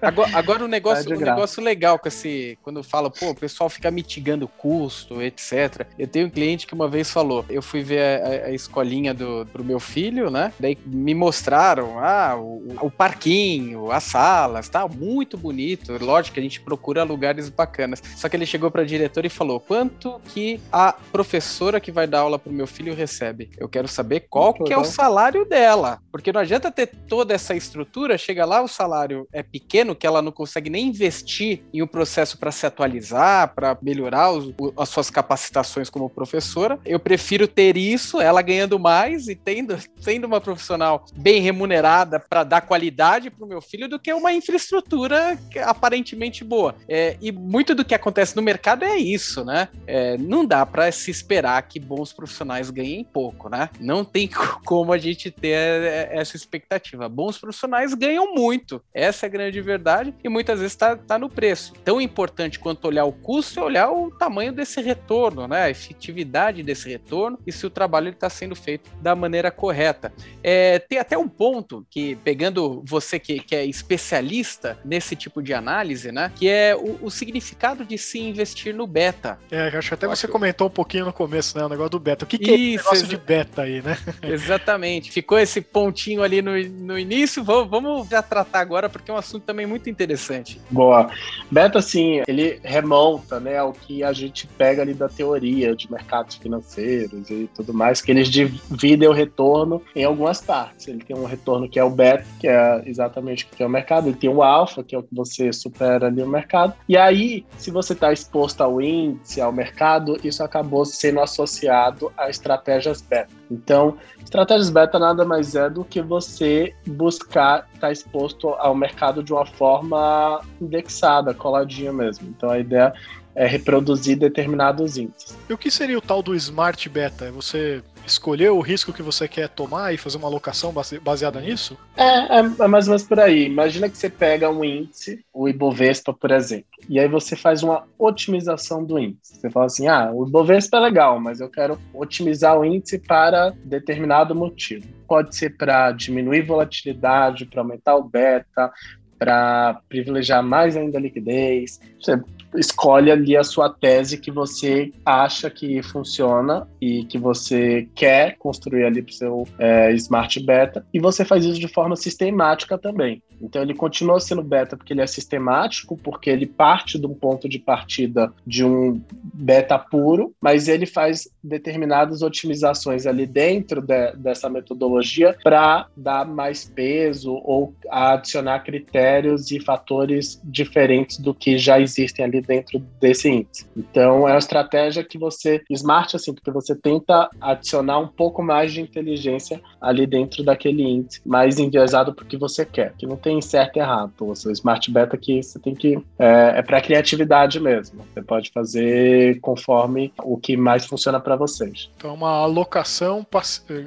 [0.01, 2.57] Agora, agora o negócio, o negócio legal com esse.
[2.63, 5.85] Quando fala, pô, o pessoal fica mitigando custo, etc.
[5.97, 9.45] Eu tenho um cliente que uma vez falou: eu fui ver a, a escolinha do,
[9.51, 10.51] pro meu filho, né?
[10.59, 14.87] Daí me mostraram ah, o, o parquinho, as salas, tá?
[14.87, 15.97] Muito bonito.
[16.03, 18.01] Lógico que a gente procura lugares bacanas.
[18.15, 22.21] Só que ele chegou pra diretora e falou: quanto que a professora que vai dar
[22.21, 23.49] aula pro meu filho filho recebe.
[23.57, 25.99] Eu quero saber qual que é o salário dela.
[26.11, 30.21] Porque não adianta ter toda essa estrutura, chega lá, o salário é pequeno, que ela
[30.21, 35.09] não consegue nem investir em um processo para se atualizar, para melhorar os, as suas
[35.09, 36.79] capacitações como professora.
[36.85, 42.43] Eu prefiro ter isso, ela ganhando mais e tendo, sendo uma profissional bem remunerada para
[42.43, 46.75] dar qualidade para o meu filho do que uma infraestrutura aparentemente boa.
[46.87, 49.67] É, e muito do que acontece no mercado é isso, né?
[49.85, 53.69] É, não dá para se esperar que bons profissionais ganhem pouco, né?
[53.79, 54.29] Não tem
[54.63, 57.09] como a gente ter é, essa expectativa.
[57.09, 58.81] Bons profissionais ganham muito.
[58.93, 61.73] Essa é a grande verdade e muitas vezes está tá no preço.
[61.83, 65.63] Tão importante quanto olhar o custo é olhar o tamanho desse retorno, né?
[65.63, 70.13] A efetividade desse retorno e se o trabalho está sendo feito da maneira correta.
[70.43, 75.53] É, tem até um ponto que, pegando você que, que é especialista nesse tipo de
[75.53, 76.31] análise, né?
[76.35, 79.39] Que é o, o significado de se investir no beta.
[79.49, 81.65] É, acho que até você comentou um pouquinho no começo, né?
[81.65, 82.25] O negócio do beta.
[82.25, 83.97] O que, que isso, negócio de beta aí, né?
[84.23, 85.11] Exatamente.
[85.11, 87.43] Ficou esse pontinho ali no, no início.
[87.43, 90.59] Vamos, vamos já tratar agora, porque é um assunto também muito interessante.
[90.69, 91.09] Boa.
[91.51, 96.35] Beta, assim, ele remonta né, ao que a gente pega ali da teoria de mercados
[96.35, 100.87] financeiros e tudo mais, que eles dividem o retorno em algumas partes.
[100.87, 103.69] Ele tem um retorno que é o beta, que é exatamente o que é o
[103.69, 104.07] mercado.
[104.07, 106.73] Ele tem o alfa, que é o que você supera ali o mercado.
[106.87, 112.29] E aí, se você está exposto ao índice, ao mercado, isso acabou sendo associado a
[112.57, 113.33] estratégias beta.
[113.49, 119.31] Então, estratégias beta nada mais é do que você buscar estar exposto ao mercado de
[119.31, 122.27] uma forma indexada, coladinha mesmo.
[122.29, 122.93] Então, a ideia
[123.35, 125.37] é reproduzir determinados índices.
[125.47, 127.25] E o que seria o tal do Smart Beta?
[127.25, 131.77] É você escolher o risco que você quer tomar e fazer uma alocação baseada nisso?
[131.95, 133.45] É, é, é, mais ou menos por aí.
[133.45, 137.83] Imagina que você pega um índice, o Ibovespa, por exemplo, e aí você faz uma
[137.99, 139.35] otimização do índice.
[139.35, 143.53] Você fala assim: ah, o Ibovespa é legal, mas eu quero otimizar o índice para
[143.63, 144.87] determinado motivo.
[145.07, 148.71] Pode ser para diminuir volatilidade, para aumentar o beta,
[149.17, 151.79] para privilegiar mais ainda a liquidez.
[151.99, 152.19] Você
[152.55, 158.85] escolhe ali a sua tese que você acha que funciona e que você quer construir
[158.85, 163.21] ali para o seu é, Smart Beta, e você faz isso de forma sistemática também.
[163.41, 167.47] Então ele continua sendo beta porque ele é sistemático, porque ele parte de um ponto
[167.47, 169.01] de partida de um
[169.33, 176.65] beta puro, mas ele faz determinadas otimizações ali dentro de, dessa metodologia para dar mais
[176.65, 183.65] peso ou adicionar critérios e fatores diferentes do que já existem ali dentro desse índice.
[183.75, 188.73] Então, é uma estratégia que você, smart assim, porque você tenta adicionar um pouco mais
[188.73, 193.15] de inteligência ali dentro daquele índice, mais enviesado para o que você quer, que não
[193.15, 194.11] tem certo e errado.
[194.19, 195.97] O seu smart beta aqui, você tem que.
[196.17, 198.05] É, é para criatividade mesmo.
[198.13, 201.89] Você pode fazer conforme o que mais funciona para vocês.
[201.97, 203.25] Então, uma alocação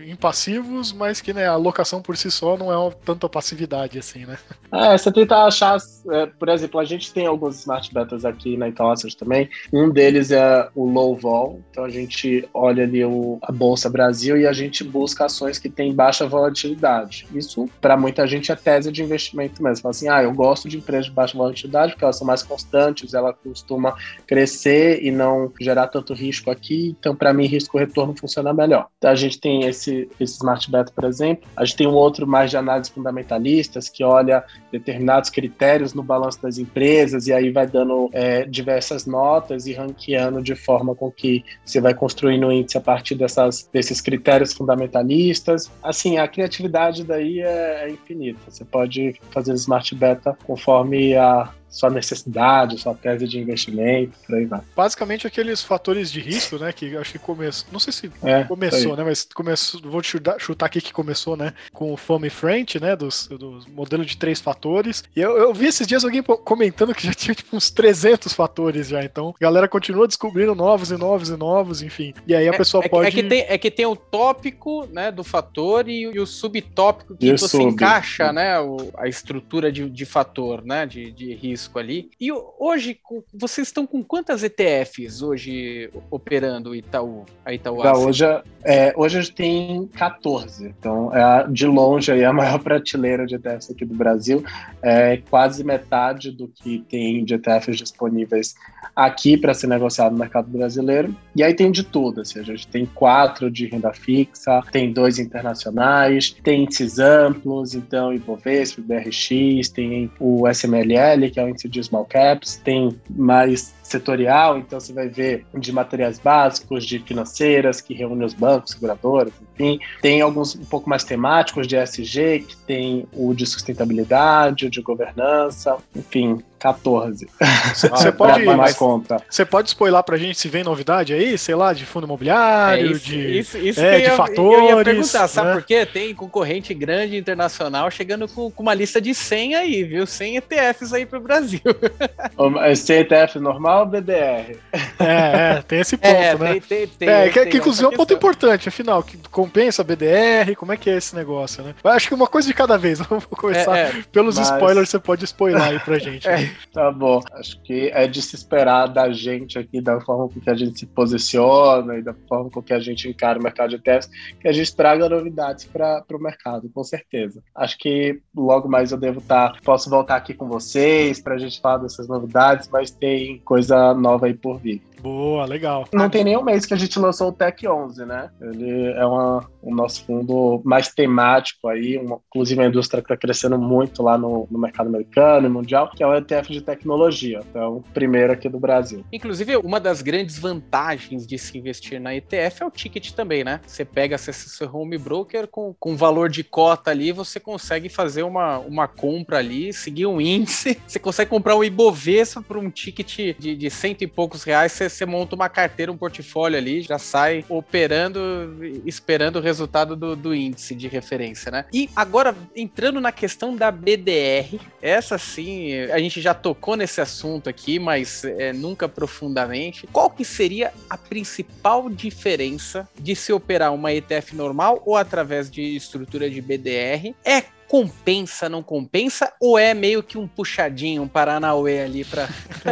[0.06, 4.26] em passivos, mas que né, a alocação por si só não é tanta passividade assim,
[4.26, 4.38] né?
[4.72, 5.78] É, você tenta achar,
[6.10, 9.48] é, por exemplo, a gente tem alguns smart betas aqui na Intelligence também.
[9.72, 14.36] Um deles é o low vol, então a gente olha ali o, a Bolsa Brasil
[14.36, 17.26] e a gente busca ações que têm baixa volatilidade.
[17.34, 19.82] Isso, para muita gente, é tese de investimento mesmo.
[19.82, 23.14] Fala assim, ah, eu gosto de empresas de baixa volatilidade porque elas são mais constantes,
[23.14, 23.94] ela costuma
[24.26, 28.88] crescer e não gerar tanto risco aqui, então para mim risco-retorno funciona melhor.
[28.98, 31.48] Então a gente tem esse, esse smart beta, por exemplo.
[31.56, 36.40] A gente tem um outro mais de análise fundamentalistas que olha determinados critérios no balanço
[36.42, 41.44] das empresas e aí vai dando é, diversas notas e ranqueando de forma com que
[41.64, 45.70] você vai construindo o índice a partir dessas, desses critérios fundamentalistas.
[45.82, 48.40] Assim, a criatividade daí é, é infinita.
[48.48, 54.44] Você pode fazer smart beta conforme a, sua necessidade, sua tese de investimento, por aí
[54.44, 54.60] vai.
[54.76, 58.96] Basicamente aqueles fatores de risco, né, que acho que começou, não sei se é, começou,
[58.96, 62.96] né, mas começou, vou chutar, chutar, aqui que começou, né, com o Fome Front, né,
[62.96, 67.06] dos, dos modelos de três fatores, e eu, eu, vi esses dias alguém comentando que
[67.06, 71.28] já tinha tipo uns 300 fatores já, então a galera continua descobrindo novos e novos
[71.28, 73.08] e novos, enfim, e aí a é, pessoa é, pode...
[73.08, 77.16] É que, tem, é que tem o tópico, né, do fator e, e o subtópico
[77.16, 77.64] que você sub.
[77.64, 82.10] encaixa, né, o, a estrutura de, de fator, né, de, de risco risco ali.
[82.18, 82.98] E hoje,
[83.32, 88.06] vocês estão com quantas ETFs hoje operando Itaú, a Itaú Asset?
[88.06, 88.24] Hoje,
[88.64, 90.66] é, hoje a gente tem 14.
[90.66, 94.42] Então, é de longe aí a maior prateleira de ETFs aqui do Brasil.
[94.82, 98.54] É quase metade do que tem de ETFs disponíveis
[98.94, 101.14] aqui para ser negociado no mercado brasileiro.
[101.34, 105.18] E aí tem de tudo, assim, a gente tem quatro de renda fixa, tem dois
[105.18, 111.82] internacionais, tem índices amplos, então Ibovespa, BRX, tem o SMLL, que é o índice de
[111.82, 117.92] small caps, tem mais setorial, então você vai ver de materiais básicos, de financeiras, que
[117.92, 119.78] reúne os bancos, seguradoras, enfim.
[120.00, 124.80] Tem alguns um pouco mais temáticos de ESG, que tem o de sustentabilidade, o de
[124.80, 127.26] governança, enfim, 14.
[127.74, 129.16] Você pode, mais conta.
[129.28, 132.92] Você pode spoiler pra gente se vem novidade aí, sei lá, de fundo imobiliário, é
[132.92, 134.70] isso, de, isso, isso é, de ia, fatores.
[134.70, 135.54] Eu ia perguntar, sabe né?
[135.54, 135.86] por quê?
[135.86, 140.06] Tem concorrente grande internacional chegando com, com, uma lista de 100 aí, viu?
[140.06, 141.60] 100 ETFs aí pro Brasil.
[142.76, 144.56] 100 ETF normal ou BDR?
[144.98, 146.52] É, é, tem esse ponto, é, né?
[146.52, 150.54] Tem, tem, tem, é, que, que inclusive é um ponto importante, afinal, que compensa BDR,
[150.56, 151.74] como é que é esse negócio, né?
[151.84, 154.50] Acho que uma coisa de cada vez, vamos começar é, é, pelos mas...
[154.50, 156.28] spoilers, você pode spoiler aí pra gente.
[156.28, 156.54] Né?
[156.72, 157.20] Tá bom.
[157.32, 160.78] Acho que é de se esperar da gente aqui, da forma com que a gente
[160.78, 164.48] se posiciona e da forma com que a gente encara o mercado de testes, que
[164.48, 167.42] a gente traga novidades para o mercado, com certeza.
[167.54, 171.38] Acho que logo mais eu devo estar, tá, posso voltar aqui com vocês para a
[171.38, 173.38] gente falar dessas novidades, mas tem
[173.70, 174.82] coisa nova aí por vir.
[175.00, 175.86] Boa, legal.
[175.92, 178.30] Não tem nenhum mês que a gente lançou o Tech 11, né?
[178.40, 183.16] Ele é uma, o nosso fundo mais temático aí, uma, inclusive a indústria que está
[183.16, 187.40] crescendo muito lá no, no, mercado americano e mundial, que é o ETF de tecnologia.
[187.48, 189.04] Então, primeiro aqui do Brasil.
[189.10, 193.60] Inclusive, uma das grandes vantagens de se investir na ETF é o ticket também, né?
[193.66, 198.58] Você pega seu home broker com, com valor de cota ali, você consegue fazer uma,
[198.58, 203.56] uma compra ali, seguir um índice, você consegue comprar um Ibovespa por um ticket de,
[203.56, 207.44] de cento e poucos reais, você você monta uma carteira, um portfólio ali, já sai
[207.48, 211.64] operando, esperando o resultado do, do índice de referência, né?
[211.72, 217.48] E agora, entrando na questão da BDR, essa sim, a gente já tocou nesse assunto
[217.48, 219.86] aqui, mas é, nunca profundamente.
[219.86, 225.76] Qual que seria a principal diferença de se operar uma ETF normal ou através de
[225.76, 227.14] estrutura de BDR?
[227.24, 229.32] É compensa, não compensa?
[229.40, 232.26] Ou é meio que um puxadinho, um Paranauê ali pra,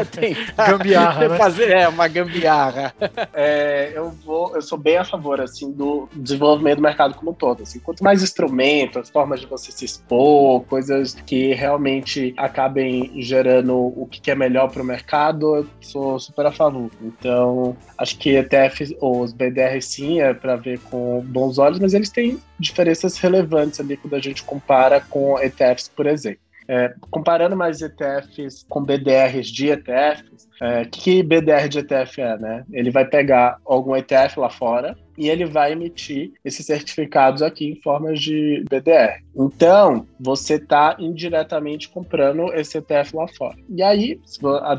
[0.05, 1.37] tentar gambiarra, né?
[1.39, 2.93] fazer é, uma gambiarra?
[3.33, 7.35] É, eu, vou, eu sou bem a favor assim, do desenvolvimento do mercado como um
[7.35, 7.63] todo.
[7.63, 14.05] Assim, quanto mais instrumentos, formas de você se expor, coisas que realmente acabem gerando o
[14.11, 16.91] que é melhor para o mercado, eu sou super a favor.
[17.01, 21.95] Então, acho que ETF, ou os BDR sim, é para ver com bons olhos, mas
[21.95, 26.41] eles têm diferenças relevantes ali quando a gente compara com ETFs, por exemplo.
[26.71, 32.65] É, comparando mais ETFs com BDRs de ETFs, é, que BDR de ETF é, né?
[32.71, 37.83] Ele vai pegar algum ETF lá fora, e ele vai emitir esses certificados aqui em
[37.83, 39.23] formas de BDR.
[39.37, 43.57] Então, você está indiretamente comprando esse ETF lá fora.
[43.69, 44.21] E aí,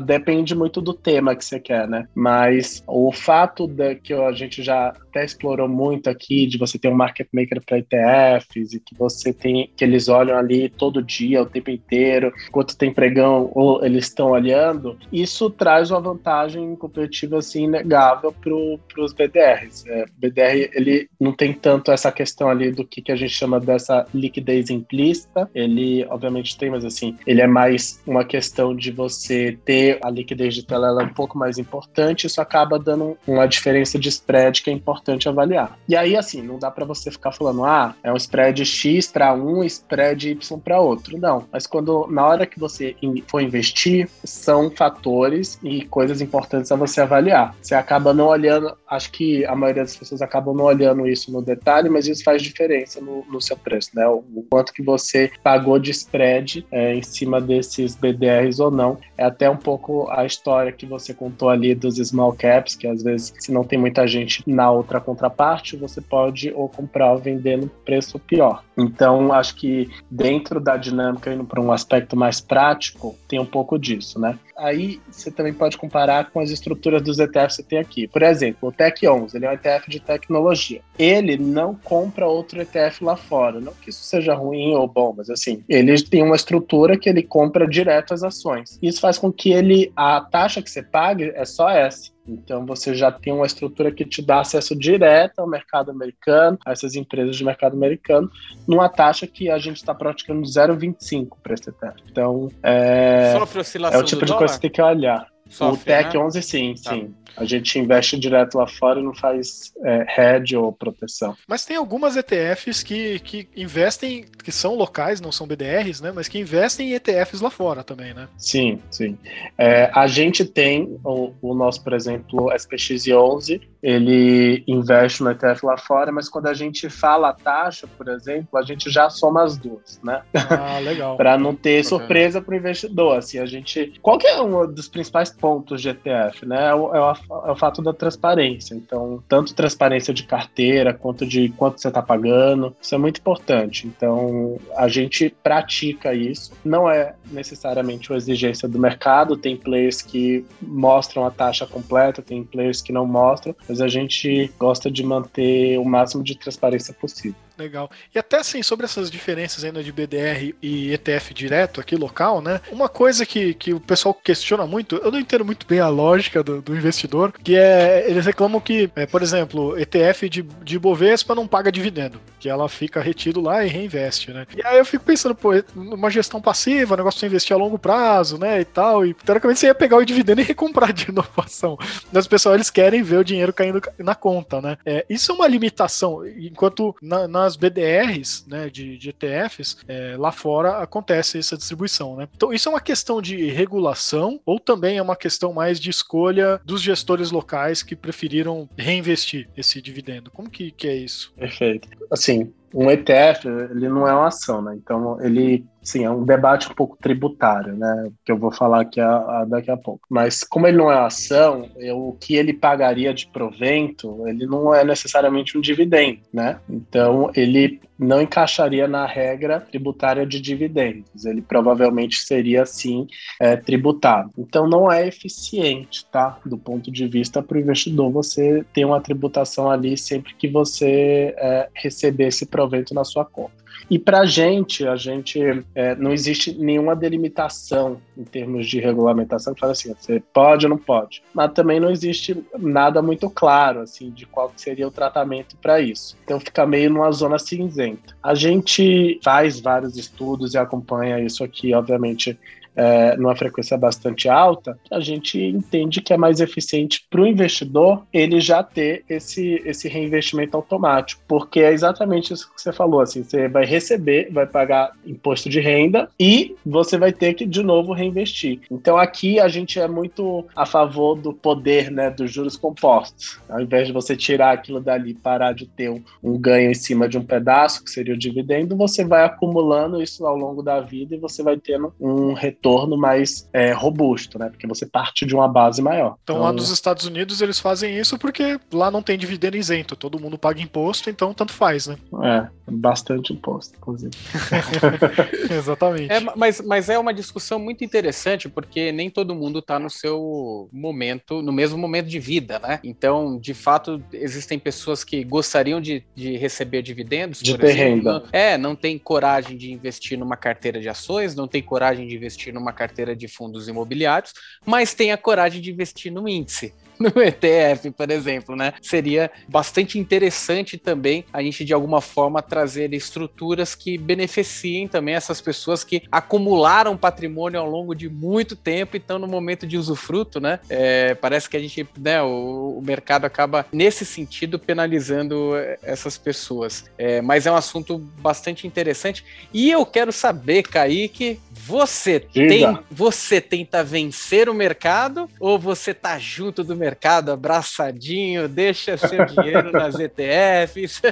[0.04, 2.08] depende muito do tema que você quer, né?
[2.14, 6.88] Mas o fato de que a gente já até explorou muito aqui, de você ter
[6.88, 11.42] um market maker para ETFs e que você tem que eles olham ali todo dia,
[11.42, 17.38] o tempo inteiro, enquanto tem pregão ou eles estão olhando, isso traz uma vantagem competitiva
[17.38, 19.84] assim inegável para os BDRs.
[19.86, 23.60] É, BDR ele não tem tanto essa questão ali do que, que a gente chama
[23.60, 29.58] dessa liquidez implícita, ele obviamente tem, mas assim, ele é mais uma questão de você
[29.64, 33.46] ter a liquidez de tela ela é um pouco mais importante, isso acaba dando uma
[33.46, 35.78] diferença de spread que é importante avaliar.
[35.88, 39.34] E aí, assim, não dá para você ficar falando, ah, é um spread X para
[39.34, 41.18] um, spread Y para outro.
[41.18, 41.46] Não.
[41.52, 42.94] Mas quando, na hora que você
[43.26, 47.54] for investir, são fatores e coisas importantes a você avaliar.
[47.60, 51.42] Você acaba não olhando, acho que a maioria das pessoas acabam não olhando isso no
[51.42, 54.06] detalhe, mas isso faz diferença no, no seu preço, né?
[54.06, 58.98] O, o, quanto que você pagou de spread é, em cima desses BDRs ou não.
[59.16, 63.02] É até um pouco a história que você contou ali dos small caps, que às
[63.02, 67.56] vezes, se não tem muita gente na outra contraparte, você pode ou comprar ou vender
[67.56, 68.62] no preço pior.
[68.76, 73.78] Então, acho que dentro da dinâmica, indo para um aspecto mais prático, tem um pouco
[73.78, 74.38] disso, né?
[74.56, 78.06] Aí você também pode comparar com as estruturas dos ETFs que você tem aqui.
[78.06, 80.80] Por exemplo, o Tech 11, ele é um ETF de tecnologia.
[80.98, 83.60] Ele não compra outro ETF lá fora.
[83.60, 87.22] Não que isso seja ruim ou bom, mas assim, ele tem uma estrutura que ele
[87.22, 88.78] compra direto as ações.
[88.82, 92.10] Isso faz com que ele, a taxa que você pague é só essa.
[92.26, 96.72] Então você já tem uma estrutura que te dá acesso direto ao mercado americano, a
[96.72, 98.30] essas empresas de mercado americano,
[98.66, 102.02] numa taxa que a gente está praticando 0,25 para esse ETF.
[102.10, 105.26] Então é, Sofre oscilação é o tipo de coisa que você tem que olhar.
[105.50, 106.20] Sofre, o TEC né?
[106.24, 106.90] 11 sim, Tá.
[106.92, 107.14] sim.
[107.36, 111.36] A gente investe direto lá fora e não faz é, hedge ou proteção.
[111.46, 116.12] Mas tem algumas ETFs que, que investem, que são locais, não são BDRs, né?
[116.14, 118.28] Mas que investem em ETFs lá fora também, né?
[118.36, 119.16] Sim, sim.
[119.56, 125.78] É, a gente tem o, o nosso, por exemplo, SPX11, ele investe no ETF lá
[125.78, 129.56] fora, mas quando a gente fala a taxa, por exemplo, a gente já soma as
[129.56, 130.22] duas, né?
[130.34, 131.16] Ah, legal.
[131.16, 131.88] para não ter Bacana.
[131.88, 133.18] surpresa para o investidor.
[133.18, 133.94] Assim, a gente.
[134.02, 136.46] Qual que é um dos principais pontos de ETF?
[136.46, 136.68] Né?
[136.68, 138.74] É, o, é o- é o fato da transparência.
[138.74, 143.86] Então, tanto transparência de carteira quanto de quanto você está pagando, isso é muito importante.
[143.86, 146.52] Então, a gente pratica isso.
[146.64, 152.44] Não é necessariamente uma exigência do mercado, tem players que mostram a taxa completa, tem
[152.44, 157.34] players que não mostram, mas a gente gosta de manter o máximo de transparência possível.
[157.60, 157.90] Legal.
[158.14, 162.58] E até assim, sobre essas diferenças ainda de BDR e ETF direto aqui local, né?
[162.72, 166.42] Uma coisa que, que o pessoal questiona muito, eu não entendo muito bem a lógica
[166.42, 171.34] do, do investidor, que é, eles reclamam que, é, por exemplo, ETF de, de Bovespa
[171.34, 174.46] não paga dividendo, que ela fica retido lá e reinveste, né?
[174.56, 178.38] E aí eu fico pensando, pô, uma gestão passiva, negócio de investir a longo prazo,
[178.38, 181.76] né, e tal, e teoricamente você ia pegar o dividendo e recomprar de inovação.
[182.12, 184.78] Mas o pessoal, eles querem ver o dinheiro caindo na conta, né?
[184.84, 190.32] É, isso é uma limitação, enquanto na- nas BDRs, né, de, de ETFs, é, lá
[190.32, 192.26] fora acontece essa distribuição, né?
[192.34, 196.60] Então isso é uma questão de regulação ou também é uma questão mais de escolha
[196.64, 200.30] dos gestores locais que preferiram reinvestir esse dividendo?
[200.30, 201.32] Como que, que é isso?
[201.36, 201.88] Perfeito.
[202.10, 202.29] Assim,
[202.74, 204.74] um ETF, ele não é uma ação, né?
[204.76, 208.10] Então, ele, sim, é um debate um pouco tributário, né?
[208.24, 210.00] Que eu vou falar aqui a, a- daqui a pouco.
[210.10, 214.74] Mas, como ele não é ação, eu- o que ele pagaria de provento, ele não
[214.74, 216.60] é necessariamente um dividendo, né?
[216.68, 221.24] Então, ele não encaixaria na regra tributária de dividendos.
[221.26, 223.06] Ele provavelmente seria, sim,
[223.40, 224.30] é, tributado.
[224.38, 226.38] Então, não é eficiente, tá?
[226.46, 231.34] Do ponto de vista para o investidor, você ter uma tributação ali sempre que você
[231.38, 233.60] é, receber esse provento na sua conta.
[233.90, 235.40] E para a gente, a gente
[235.74, 240.70] é, não existe nenhuma delimitação em termos de regulamentação que fala assim, você pode ou
[240.70, 241.22] não pode.
[241.34, 246.16] Mas também não existe nada muito claro assim de qual seria o tratamento para isso.
[246.22, 248.14] Então fica meio numa zona cinzenta.
[248.22, 252.38] A gente faz vários estudos e acompanha isso aqui, obviamente,
[252.76, 258.02] é, numa frequência bastante alta, a gente entende que é mais eficiente para o investidor
[258.12, 263.22] ele já ter esse, esse reinvestimento automático, porque é exatamente isso que você falou, assim,
[263.22, 267.92] você vai receber, vai pagar imposto de renda e você vai ter que de novo
[267.92, 268.60] reinvestir.
[268.70, 273.38] Então aqui a gente é muito a favor do poder, né, dos juros compostos.
[273.48, 277.08] Ao invés de você tirar aquilo dali, parar de ter um, um ganho em cima
[277.08, 281.14] de um pedaço, que seria o dividendo, você vai acumulando isso ao longo da vida
[281.14, 284.50] e você vai tendo um retorno retorno mais é, robusto, né?
[284.50, 286.16] Porque você parte de uma base maior.
[286.22, 289.96] Então, então, lá nos Estados Unidos eles fazem isso porque lá não tem dividendo isento,
[289.96, 291.96] todo mundo paga imposto, então tanto faz, né?
[292.22, 294.12] É, bastante imposto, inclusive.
[295.50, 296.12] Exatamente.
[296.12, 300.68] É, mas, mas é uma discussão muito interessante porque nem todo mundo está no seu
[300.72, 302.78] momento, no mesmo momento de vida, né?
[302.84, 308.24] Então, de fato, existem pessoas que gostariam de, de receber dividendos, de ter exemplo, renda.
[308.32, 312.49] É, não tem coragem de investir numa carteira de ações, não tem coragem de investir
[312.52, 314.32] numa carteira de fundos imobiliários,
[314.66, 318.74] mas tem a coragem de investir no índice no ETF, por exemplo, né?
[318.82, 325.40] Seria bastante interessante também a gente, de alguma forma, trazer estruturas que beneficiem também essas
[325.40, 330.38] pessoas que acumularam patrimônio ao longo de muito tempo e estão no momento de usufruto,
[330.38, 330.60] né?
[330.68, 336.84] É, parece que a gente, né, o, o, mercado acaba, nesse sentido, penalizando essas pessoas.
[336.98, 339.24] É, mas é um assunto bastante interessante.
[339.54, 346.18] E eu quero saber, Kaique, você, tem, você tenta vencer o mercado ou você tá
[346.18, 346.89] junto do mercado?
[346.90, 351.00] Mercado abraçadinho, deixa seu dinheiro nas ETFs.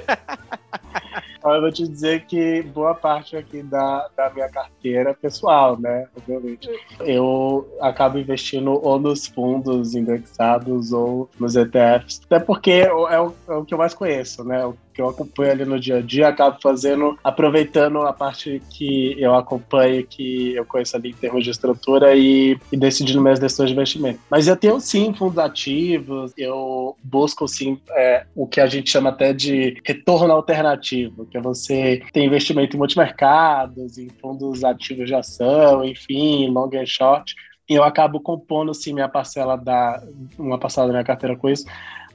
[1.45, 6.07] Eu vou te dizer que boa parte aqui da, da minha carteira pessoal, né?
[6.15, 6.69] Obviamente.
[7.01, 12.21] Eu acabo investindo ou nos fundos indexados ou nos ETFs.
[12.27, 14.63] Até porque é o, é o que eu mais conheço, né?
[14.99, 19.33] Que eu acompanho ali no dia a dia, acabo fazendo, aproveitando a parte que eu
[19.33, 23.77] acompanho, que eu conheço ali em termos de estrutura e, e decidindo minhas decisões de
[23.77, 24.19] investimento.
[24.29, 29.11] Mas eu tenho sim fundos ativos, eu busco sim é, o que a gente chama
[29.11, 35.15] até de retorno alternativo, que é você ter investimento em multimercados, em fundos ativos de
[35.15, 37.37] ação, enfim, long and short.
[37.69, 40.03] E eu acabo compondo sim minha parcela da
[40.37, 41.67] uma parcela da minha carteira com isso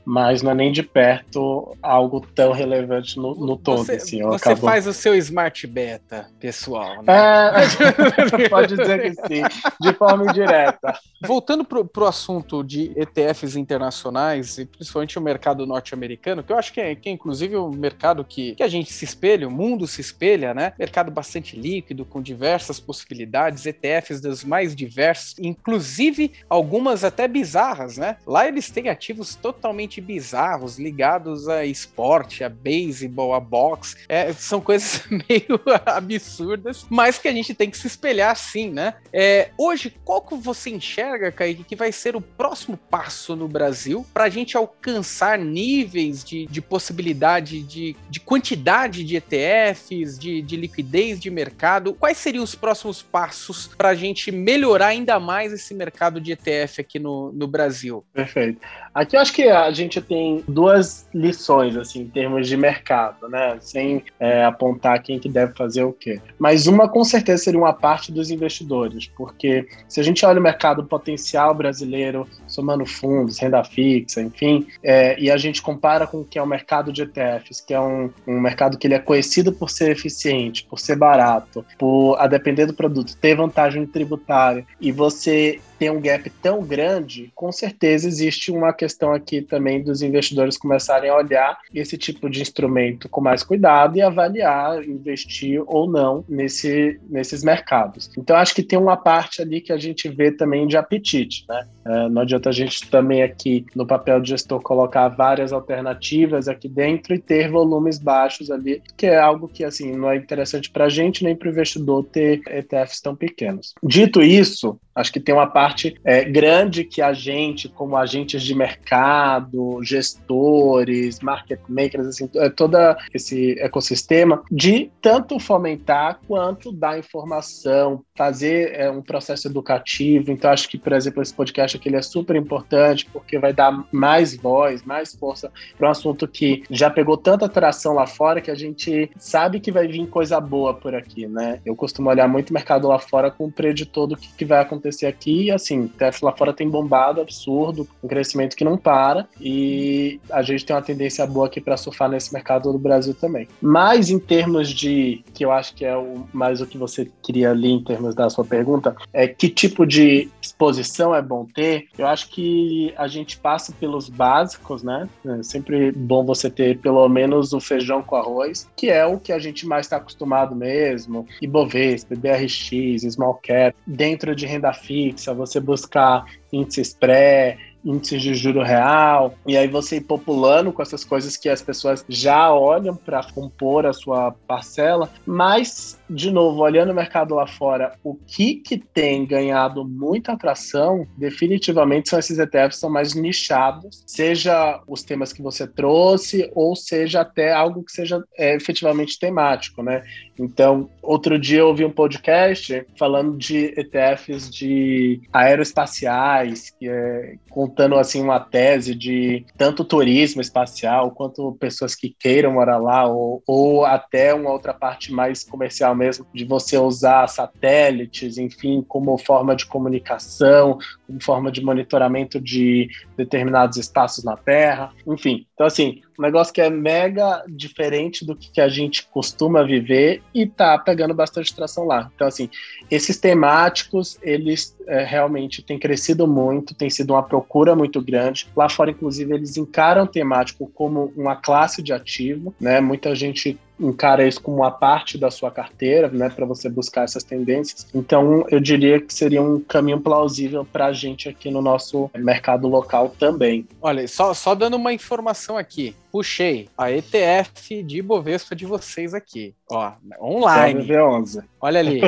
[0.06, 3.84] mas não é nem de perto algo tão relevante no, no todo.
[3.84, 4.62] Você, assim, você acabo...
[4.62, 7.02] faz o seu smart beta, pessoal.
[7.04, 7.14] Né?
[7.14, 9.44] É, pode dizer que sim,
[9.80, 10.98] de forma indireta.
[11.26, 16.74] Voltando para o assunto de ETFs internacionais, e principalmente o mercado norte-americano, que eu acho
[16.74, 19.52] que é, que é inclusive o um mercado que, que a gente se espelha, o
[19.52, 20.74] mundo se espelha, né?
[20.78, 28.18] Mercado bastante líquido, com diversas possibilidades, ETFs dos mais diversos, inclusive algumas até bizarras, né?
[28.26, 33.98] Lá eles têm ativos totalmente bizarros, ligados a esporte, a beisebol, a boxe.
[34.08, 38.96] É, são coisas meio absurdas, mas que a gente tem que se espelhar sim, né?
[39.12, 44.06] É, hoje, qual que você enxerga, Kaique, que vai ser o próximo passo no Brasil
[44.14, 50.56] para a gente alcançar níveis de, de possibilidade de, de quantidade de ETFs, de, de
[50.56, 51.94] liquidez de mercado?
[51.94, 56.82] Quais seriam os próximos passos para a gente melhorar ainda mais esse mercado de ETF
[56.82, 58.04] aqui no, no Brasil?
[58.14, 58.62] Perfeito.
[58.94, 63.58] Aqui eu acho que a gente tem duas lições, assim, em termos de mercado, né?
[63.60, 66.20] Sem é, apontar quem que deve fazer o quê.
[66.38, 70.44] Mas uma, com certeza, seria uma parte dos investidores, porque se a gente olha o
[70.44, 76.26] mercado potencial brasileiro, somando fundos, renda fixa, enfim, é, e a gente compara com o
[76.26, 79.52] que é o mercado de ETFs, que é um, um mercado que ele é conhecido
[79.52, 84.92] por ser eficiente, por ser barato, por, a depender do produto, ter vantagem tributária, e
[84.92, 90.58] você tem um gap tão grande, com certeza existe uma questão aqui também dos investidores
[90.58, 96.24] começarem a olhar esse tipo de instrumento com mais cuidado e avaliar, investir ou não
[96.30, 98.10] nesse, nesses mercados.
[98.18, 101.68] Então, acho que tem uma parte ali que a gente vê também de apetite, né?
[101.86, 106.70] É, não adianta a gente também aqui no papel de gestor colocar várias alternativas aqui
[106.70, 110.86] dentro e ter volumes baixos ali, que é algo que assim não é interessante para
[110.86, 113.74] a gente nem para o investidor ter ETFs tão pequenos.
[113.84, 118.54] Dito isso, acho que tem uma parte é, grande que a gente, como agentes de
[118.54, 122.78] mercado, gestores, market makers, assim, é, todo
[123.14, 130.32] esse ecossistema, de tanto fomentar quanto dar informação, fazer é, um processo educativo.
[130.32, 134.36] Então, acho que, por exemplo, esse podcast aqui é super importante porque vai dar mais
[134.36, 138.56] voz, mais força para um assunto que já pegou tanta atração lá fora que a
[138.56, 141.60] gente sabe que vai vir coisa boa por aqui, né?
[141.66, 144.83] Eu costumo olhar muito mercado lá fora com o preditor do que, que vai acontecer
[145.08, 150.20] aqui e assim, TF lá fora tem bombado absurdo, um crescimento que não para e
[150.30, 153.48] a gente tem uma tendência boa aqui para surfar nesse mercado do Brasil também.
[153.62, 157.52] Mas em termos de, que eu acho que é o, mais o que você queria
[157.52, 160.30] ali em termos da sua pergunta, é que tipo de
[160.64, 161.88] exposição é bom ter?
[161.98, 165.10] Eu acho que a gente passa pelos básicos, né?
[165.26, 169.34] É sempre bom você ter pelo menos o feijão com arroz, que é o que
[169.34, 171.28] a gente mais está acostumado mesmo.
[171.42, 178.64] Ibovespa, BRX, Small Cap, dentro de renda fixa, você buscar índices pré, índices de juro
[178.64, 183.24] real, e aí você ir populando com essas coisas que as pessoas já olham para
[183.34, 188.78] compor a sua parcela, mas de novo, olhando o mercado lá fora, o que que
[188.78, 195.42] tem ganhado muita atração, definitivamente são esses ETFs são mais nichados, seja os temas que
[195.42, 200.04] você trouxe, ou seja até algo que seja é, efetivamente temático, né?
[200.40, 207.96] Então, outro dia eu ouvi um podcast falando de ETFs de aeroespaciais, que é, contando
[207.96, 213.86] assim uma tese de tanto turismo espacial quanto pessoas que queiram morar lá, ou, ou
[213.86, 219.66] até uma outra parte mais comercial mesmo, de você usar satélites, enfim, como forma de
[219.66, 220.78] comunicação,
[221.08, 225.46] como forma de monitoramento de determinados espaços na Terra, enfim.
[225.54, 230.46] Então, assim, um negócio que é mega diferente do que a gente costuma viver e
[230.46, 232.12] tá pegando bastante tração lá.
[232.14, 232.50] Então, assim,
[232.92, 238.48] esses temáticos, eles é, realmente têm crescido muito, tem sido uma procura muito grande.
[238.56, 242.80] Lá fora, inclusive, eles encaram temático como uma classe de ativo, né?
[242.82, 247.24] Muita gente encara isso como uma parte da sua carteira, né, para você buscar essas
[247.24, 247.88] tendências.
[247.94, 252.68] Então, eu diria que seria um caminho plausível para a gente aqui no nosso mercado
[252.68, 253.68] local também.
[253.82, 259.56] Olha, só, só dando uma informação aqui puxei a ETF de Ibovespa de vocês aqui,
[259.68, 260.86] ó, online.
[260.86, 261.44] BOVV11.
[261.60, 262.02] Olha ali.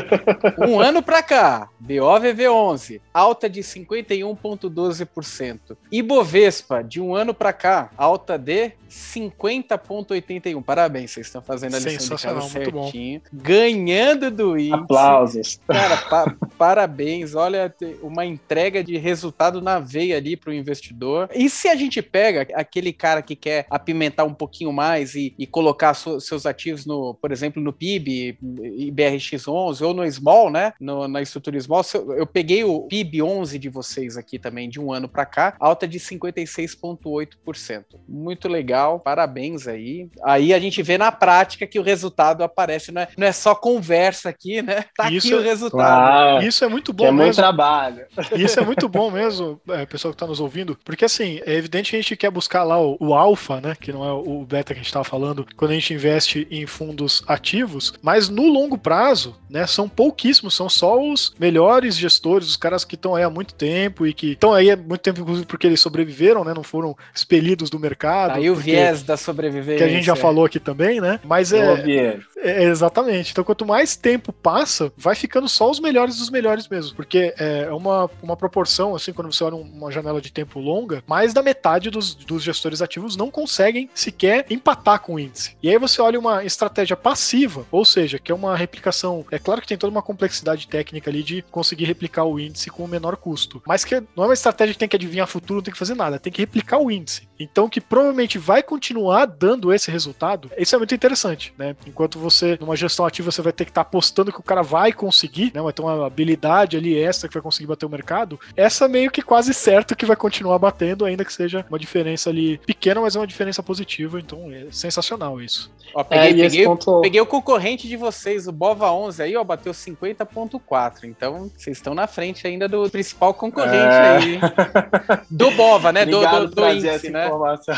[0.60, 5.76] um ano para cá, BOVV11, alta de 51.12%.
[5.92, 10.64] Ibovespa de um ano para cá, alta de 50.81.
[10.64, 13.24] Parabéns, vocês estão fazendo a lição de casa certinho.
[13.34, 14.76] Ganhando do índice.
[14.76, 15.60] Aplausos.
[15.68, 17.34] Cara, pa parabéns.
[17.34, 21.28] Olha, uma entrega de resultado na veia ali para o investidor.
[21.34, 25.34] E se a gente pega aquele cara que quer apimentar apimentar um pouquinho mais e,
[25.40, 30.74] e colocar seus ativos, no, por exemplo, no PIB, IBRX11 ou no Small, né?
[30.80, 31.84] No, na estrutura Small.
[32.18, 35.88] Eu peguei o PIB 11 de vocês aqui também, de um ano para cá, alta
[35.88, 37.84] de 56,8%.
[38.08, 40.10] Muito legal, parabéns aí.
[40.24, 43.56] Aí a gente vê na prática que o resultado aparece, não é, não é só
[43.56, 44.86] conversa aqui, né?
[44.96, 45.80] Tá Isso aqui é, o resultado.
[45.80, 47.24] Claro, Isso é muito bom é mesmo.
[47.24, 48.06] muito trabalho.
[48.36, 51.92] Isso é muito bom mesmo, é, pessoal que está nos ouvindo, porque assim, é evidente
[51.92, 53.76] que a gente quer buscar lá o, o alfa, né?
[53.86, 56.66] Que não é o beta que a gente estava falando, quando a gente investe em
[56.66, 62.58] fundos ativos, mas no longo prazo, né, são pouquíssimos, são só os melhores gestores, os
[62.58, 65.46] caras que estão aí há muito tempo e que estão aí há muito tempo, inclusive,
[65.46, 68.38] porque eles sobreviveram, né, não foram expelidos do mercado.
[68.38, 69.78] Aí o viés da sobrevivência.
[69.78, 71.20] Que a gente já falou aqui também, né?
[71.24, 73.32] Mas é, é, Exatamente.
[73.32, 76.96] Então, quanto mais tempo passa, vai ficando só os melhores dos melhores mesmo.
[76.96, 81.34] Porque é uma, uma proporção, assim, quando você olha uma janela de tempo longa, mais
[81.34, 85.56] da metade dos, dos gestores ativos não conseguem conseguem sequer empatar com o índice.
[85.62, 89.26] E aí você olha uma estratégia passiva, ou seja, que é uma replicação.
[89.30, 92.86] É claro que tem toda uma complexidade técnica ali de conseguir replicar o índice com
[92.86, 95.64] o menor custo, mas que não é uma estratégia que tem que adivinhar futuro, não
[95.64, 97.28] tem que fazer nada, tem que replicar o índice.
[97.40, 101.76] Então, que provavelmente vai continuar dando esse resultado, isso é muito interessante, né?
[101.86, 104.62] Enquanto você, numa gestão ativa, você vai ter que estar tá apostando que o cara
[104.62, 105.62] vai conseguir, né?
[105.62, 108.40] Vai ter uma habilidade ali extra que vai conseguir bater o mercado.
[108.56, 112.58] Essa meio que quase certo que vai continuar batendo, ainda que seja uma diferença ali
[112.60, 115.72] pequena, mas é uma diferença positiva, então é sensacional isso.
[115.94, 117.02] Ó, peguei, é, peguei, ponto...
[117.02, 121.94] peguei, o concorrente de vocês, o Bova 11 aí, ó, bateu 50.4, então vocês estão
[121.94, 124.18] na frente ainda do principal concorrente é...
[124.18, 124.40] aí.
[125.30, 126.06] Do Bova, né?
[126.06, 127.25] do, do, do índice, né?
[127.26, 127.76] Informação.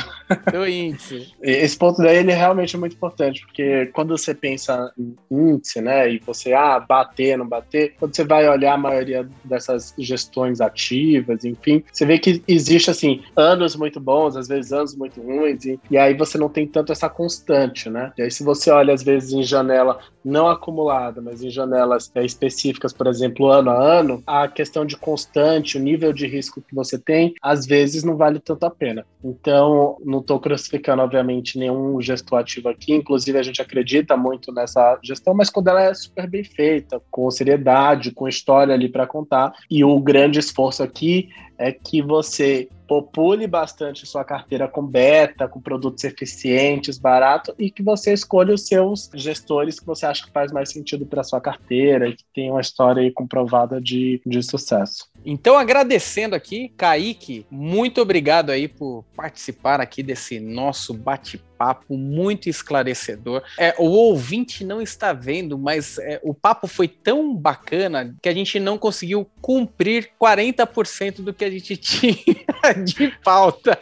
[0.51, 1.33] Do índice.
[1.41, 6.11] Esse ponto daí ele é realmente muito importante, porque quando você pensa em índice, né,
[6.11, 11.45] e você, ah, bater, não bater, quando você vai olhar a maioria dessas gestões ativas,
[11.45, 15.79] enfim, você vê que existe, assim, anos muito bons, às vezes anos muito ruins, e,
[15.89, 18.11] e aí você não tem tanto essa constante, né?
[18.17, 22.25] E aí se você olha, às vezes, em janela não acumulada, mas em janelas é,
[22.25, 26.75] específicas, por exemplo, ano a ano, a questão de constante, o nível de risco que
[26.75, 29.05] você tem, às vezes não vale tanto a pena.
[29.23, 34.99] Então, não estou crucificando, obviamente, nenhum gestor ativo aqui, inclusive a gente acredita muito nessa
[35.03, 39.53] gestão, mas quando ela é super bem feita, com seriedade, com história ali para contar,
[39.69, 45.59] e o grande esforço aqui é que você popule bastante sua carteira com beta, com
[45.59, 50.51] produtos eficientes, barato, e que você escolha os seus gestores que você acha que faz
[50.51, 55.09] mais sentido para sua carteira e que tem uma história aí comprovada de, de sucesso.
[55.25, 61.46] Então, agradecendo aqui, Kaique, muito obrigado aí por participar aqui desse nosso bate-papo
[61.89, 63.43] muito esclarecedor.
[63.57, 68.33] É, o ouvinte não está vendo, mas é, o papo foi tão bacana que a
[68.33, 73.77] gente não conseguiu cumprir 40% do que a gente tinha de pauta.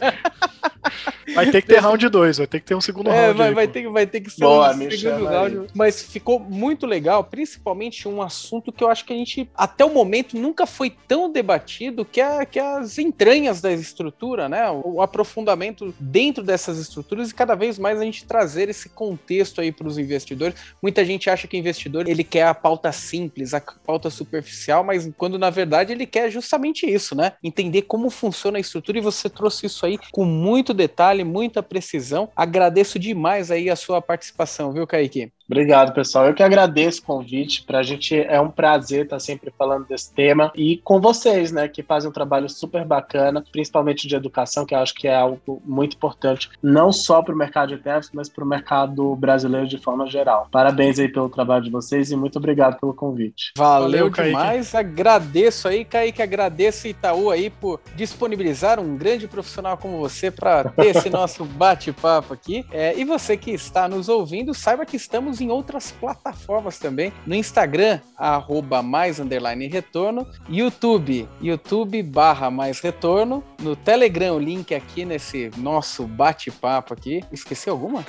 [1.34, 3.38] Vai ter que ter round 2, vai ter que ter um segundo é, round.
[3.38, 5.58] Vai, aí, vai, ter, vai ter que ser Boa, um segundo round.
[5.58, 5.68] aí.
[5.74, 9.94] Mas ficou muito legal, principalmente um assunto que eu acho que a gente, até o
[9.94, 14.70] momento, nunca foi tão debatido, que é, que é as entranhas da estrutura, né?
[14.70, 19.62] O, o aprofundamento dentro dessas estruturas e cada vez mais a gente trazer esse contexto
[19.62, 20.56] aí para os investidores.
[20.82, 25.10] Muita gente acha que o investidor ele quer a pauta simples, a pauta superficial, mas
[25.18, 27.34] quando na verdade ele quer justamente isso, né?
[27.44, 32.30] Entender como funciona a estrutura e você trouxe isso aí com muito detalhe, muita precisão.
[32.36, 35.32] Agradeço demais aí a sua participação, viu, Kaique?
[35.50, 36.26] Obrigado, pessoal.
[36.26, 37.64] Eu que agradeço o convite.
[37.64, 41.68] Para a gente é um prazer estar sempre falando desse tema e com vocês, né,
[41.68, 45.62] que fazem um trabalho super bacana, principalmente de educação, que eu acho que é algo
[45.66, 49.78] muito importante, não só para o mercado de ETFs, mas para o mercado brasileiro de
[49.78, 50.48] forma geral.
[50.52, 53.52] Parabéns aí pelo trabalho de vocês e muito obrigado pelo convite.
[53.58, 54.30] Valeu, Valeu, Kaique.
[54.30, 54.76] demais.
[54.76, 56.22] Agradeço aí, Kaique.
[56.22, 62.34] Agradeço Itaú aí por disponibilizar um grande profissional como você para ter esse nosso bate-papo
[62.34, 62.66] aqui.
[62.72, 67.12] É, e você que está nos ouvindo, saiba que estamos em outras plataformas também.
[67.26, 70.28] No Instagram, arroba mais underline retorno.
[70.50, 73.44] YouTube, YouTube barra mais retorno.
[73.62, 77.24] No Telegram, o link aqui nesse nosso bate-papo aqui.
[77.32, 78.04] Esqueci alguma?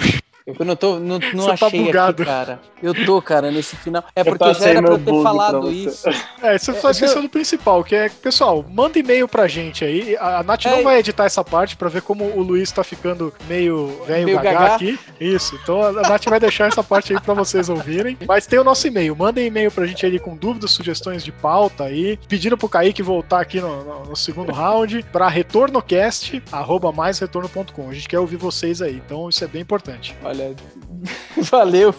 [0.46, 2.22] Eu não tô, não, não Você tá achei bugado.
[2.22, 2.60] aqui, cara.
[2.80, 4.04] Eu tô, cara, nesse final.
[4.14, 5.72] É Eu porque já era pra eu ter pra falado você.
[5.72, 6.08] isso.
[6.40, 10.16] É, você só É, esqueceu do principal, que é, pessoal, manda e-mail pra gente aí.
[10.20, 12.84] A a Nath É, não vai editar essa parte pra ver como o Luiz tá
[12.84, 14.74] ficando meio velho Meio gaga, gagá.
[14.76, 14.98] aqui.
[15.20, 18.16] Isso, então a Nath vai deixar essa parte aí pra vocês ouvirem.
[18.28, 21.82] Mas tem o nosso e-mail, mandem e-mail pra gente aí com dúvidas, sugestões de pauta
[21.84, 27.90] aí, pedindo pro Kaique voltar aqui no, no- no segundo round pra retornocast, arroba maisretorno.com.
[27.90, 30.14] A gente quer ouvir vocês aí, então isso é bem importante.
[30.22, 30.35] Olha,
[31.50, 31.94] valeu.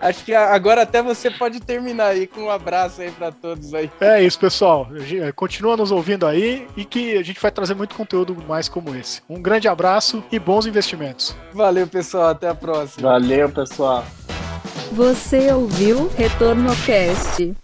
[0.00, 3.90] Acho que agora até você pode terminar aí com um abraço aí pra todos aí.
[4.00, 4.88] É isso, pessoal.
[5.00, 8.94] Ge- Continua nos ouvindo aí e que a gente vai trazer muito conteúdo mais como
[8.96, 9.20] esse.
[9.28, 11.36] Um grande abraço e bons investimentos.
[11.52, 12.28] Valeu, pessoal.
[12.28, 13.10] Até a próxima.
[13.10, 14.04] Valeu, pessoal.
[14.92, 17.54] Você ouviu Retorno Cast.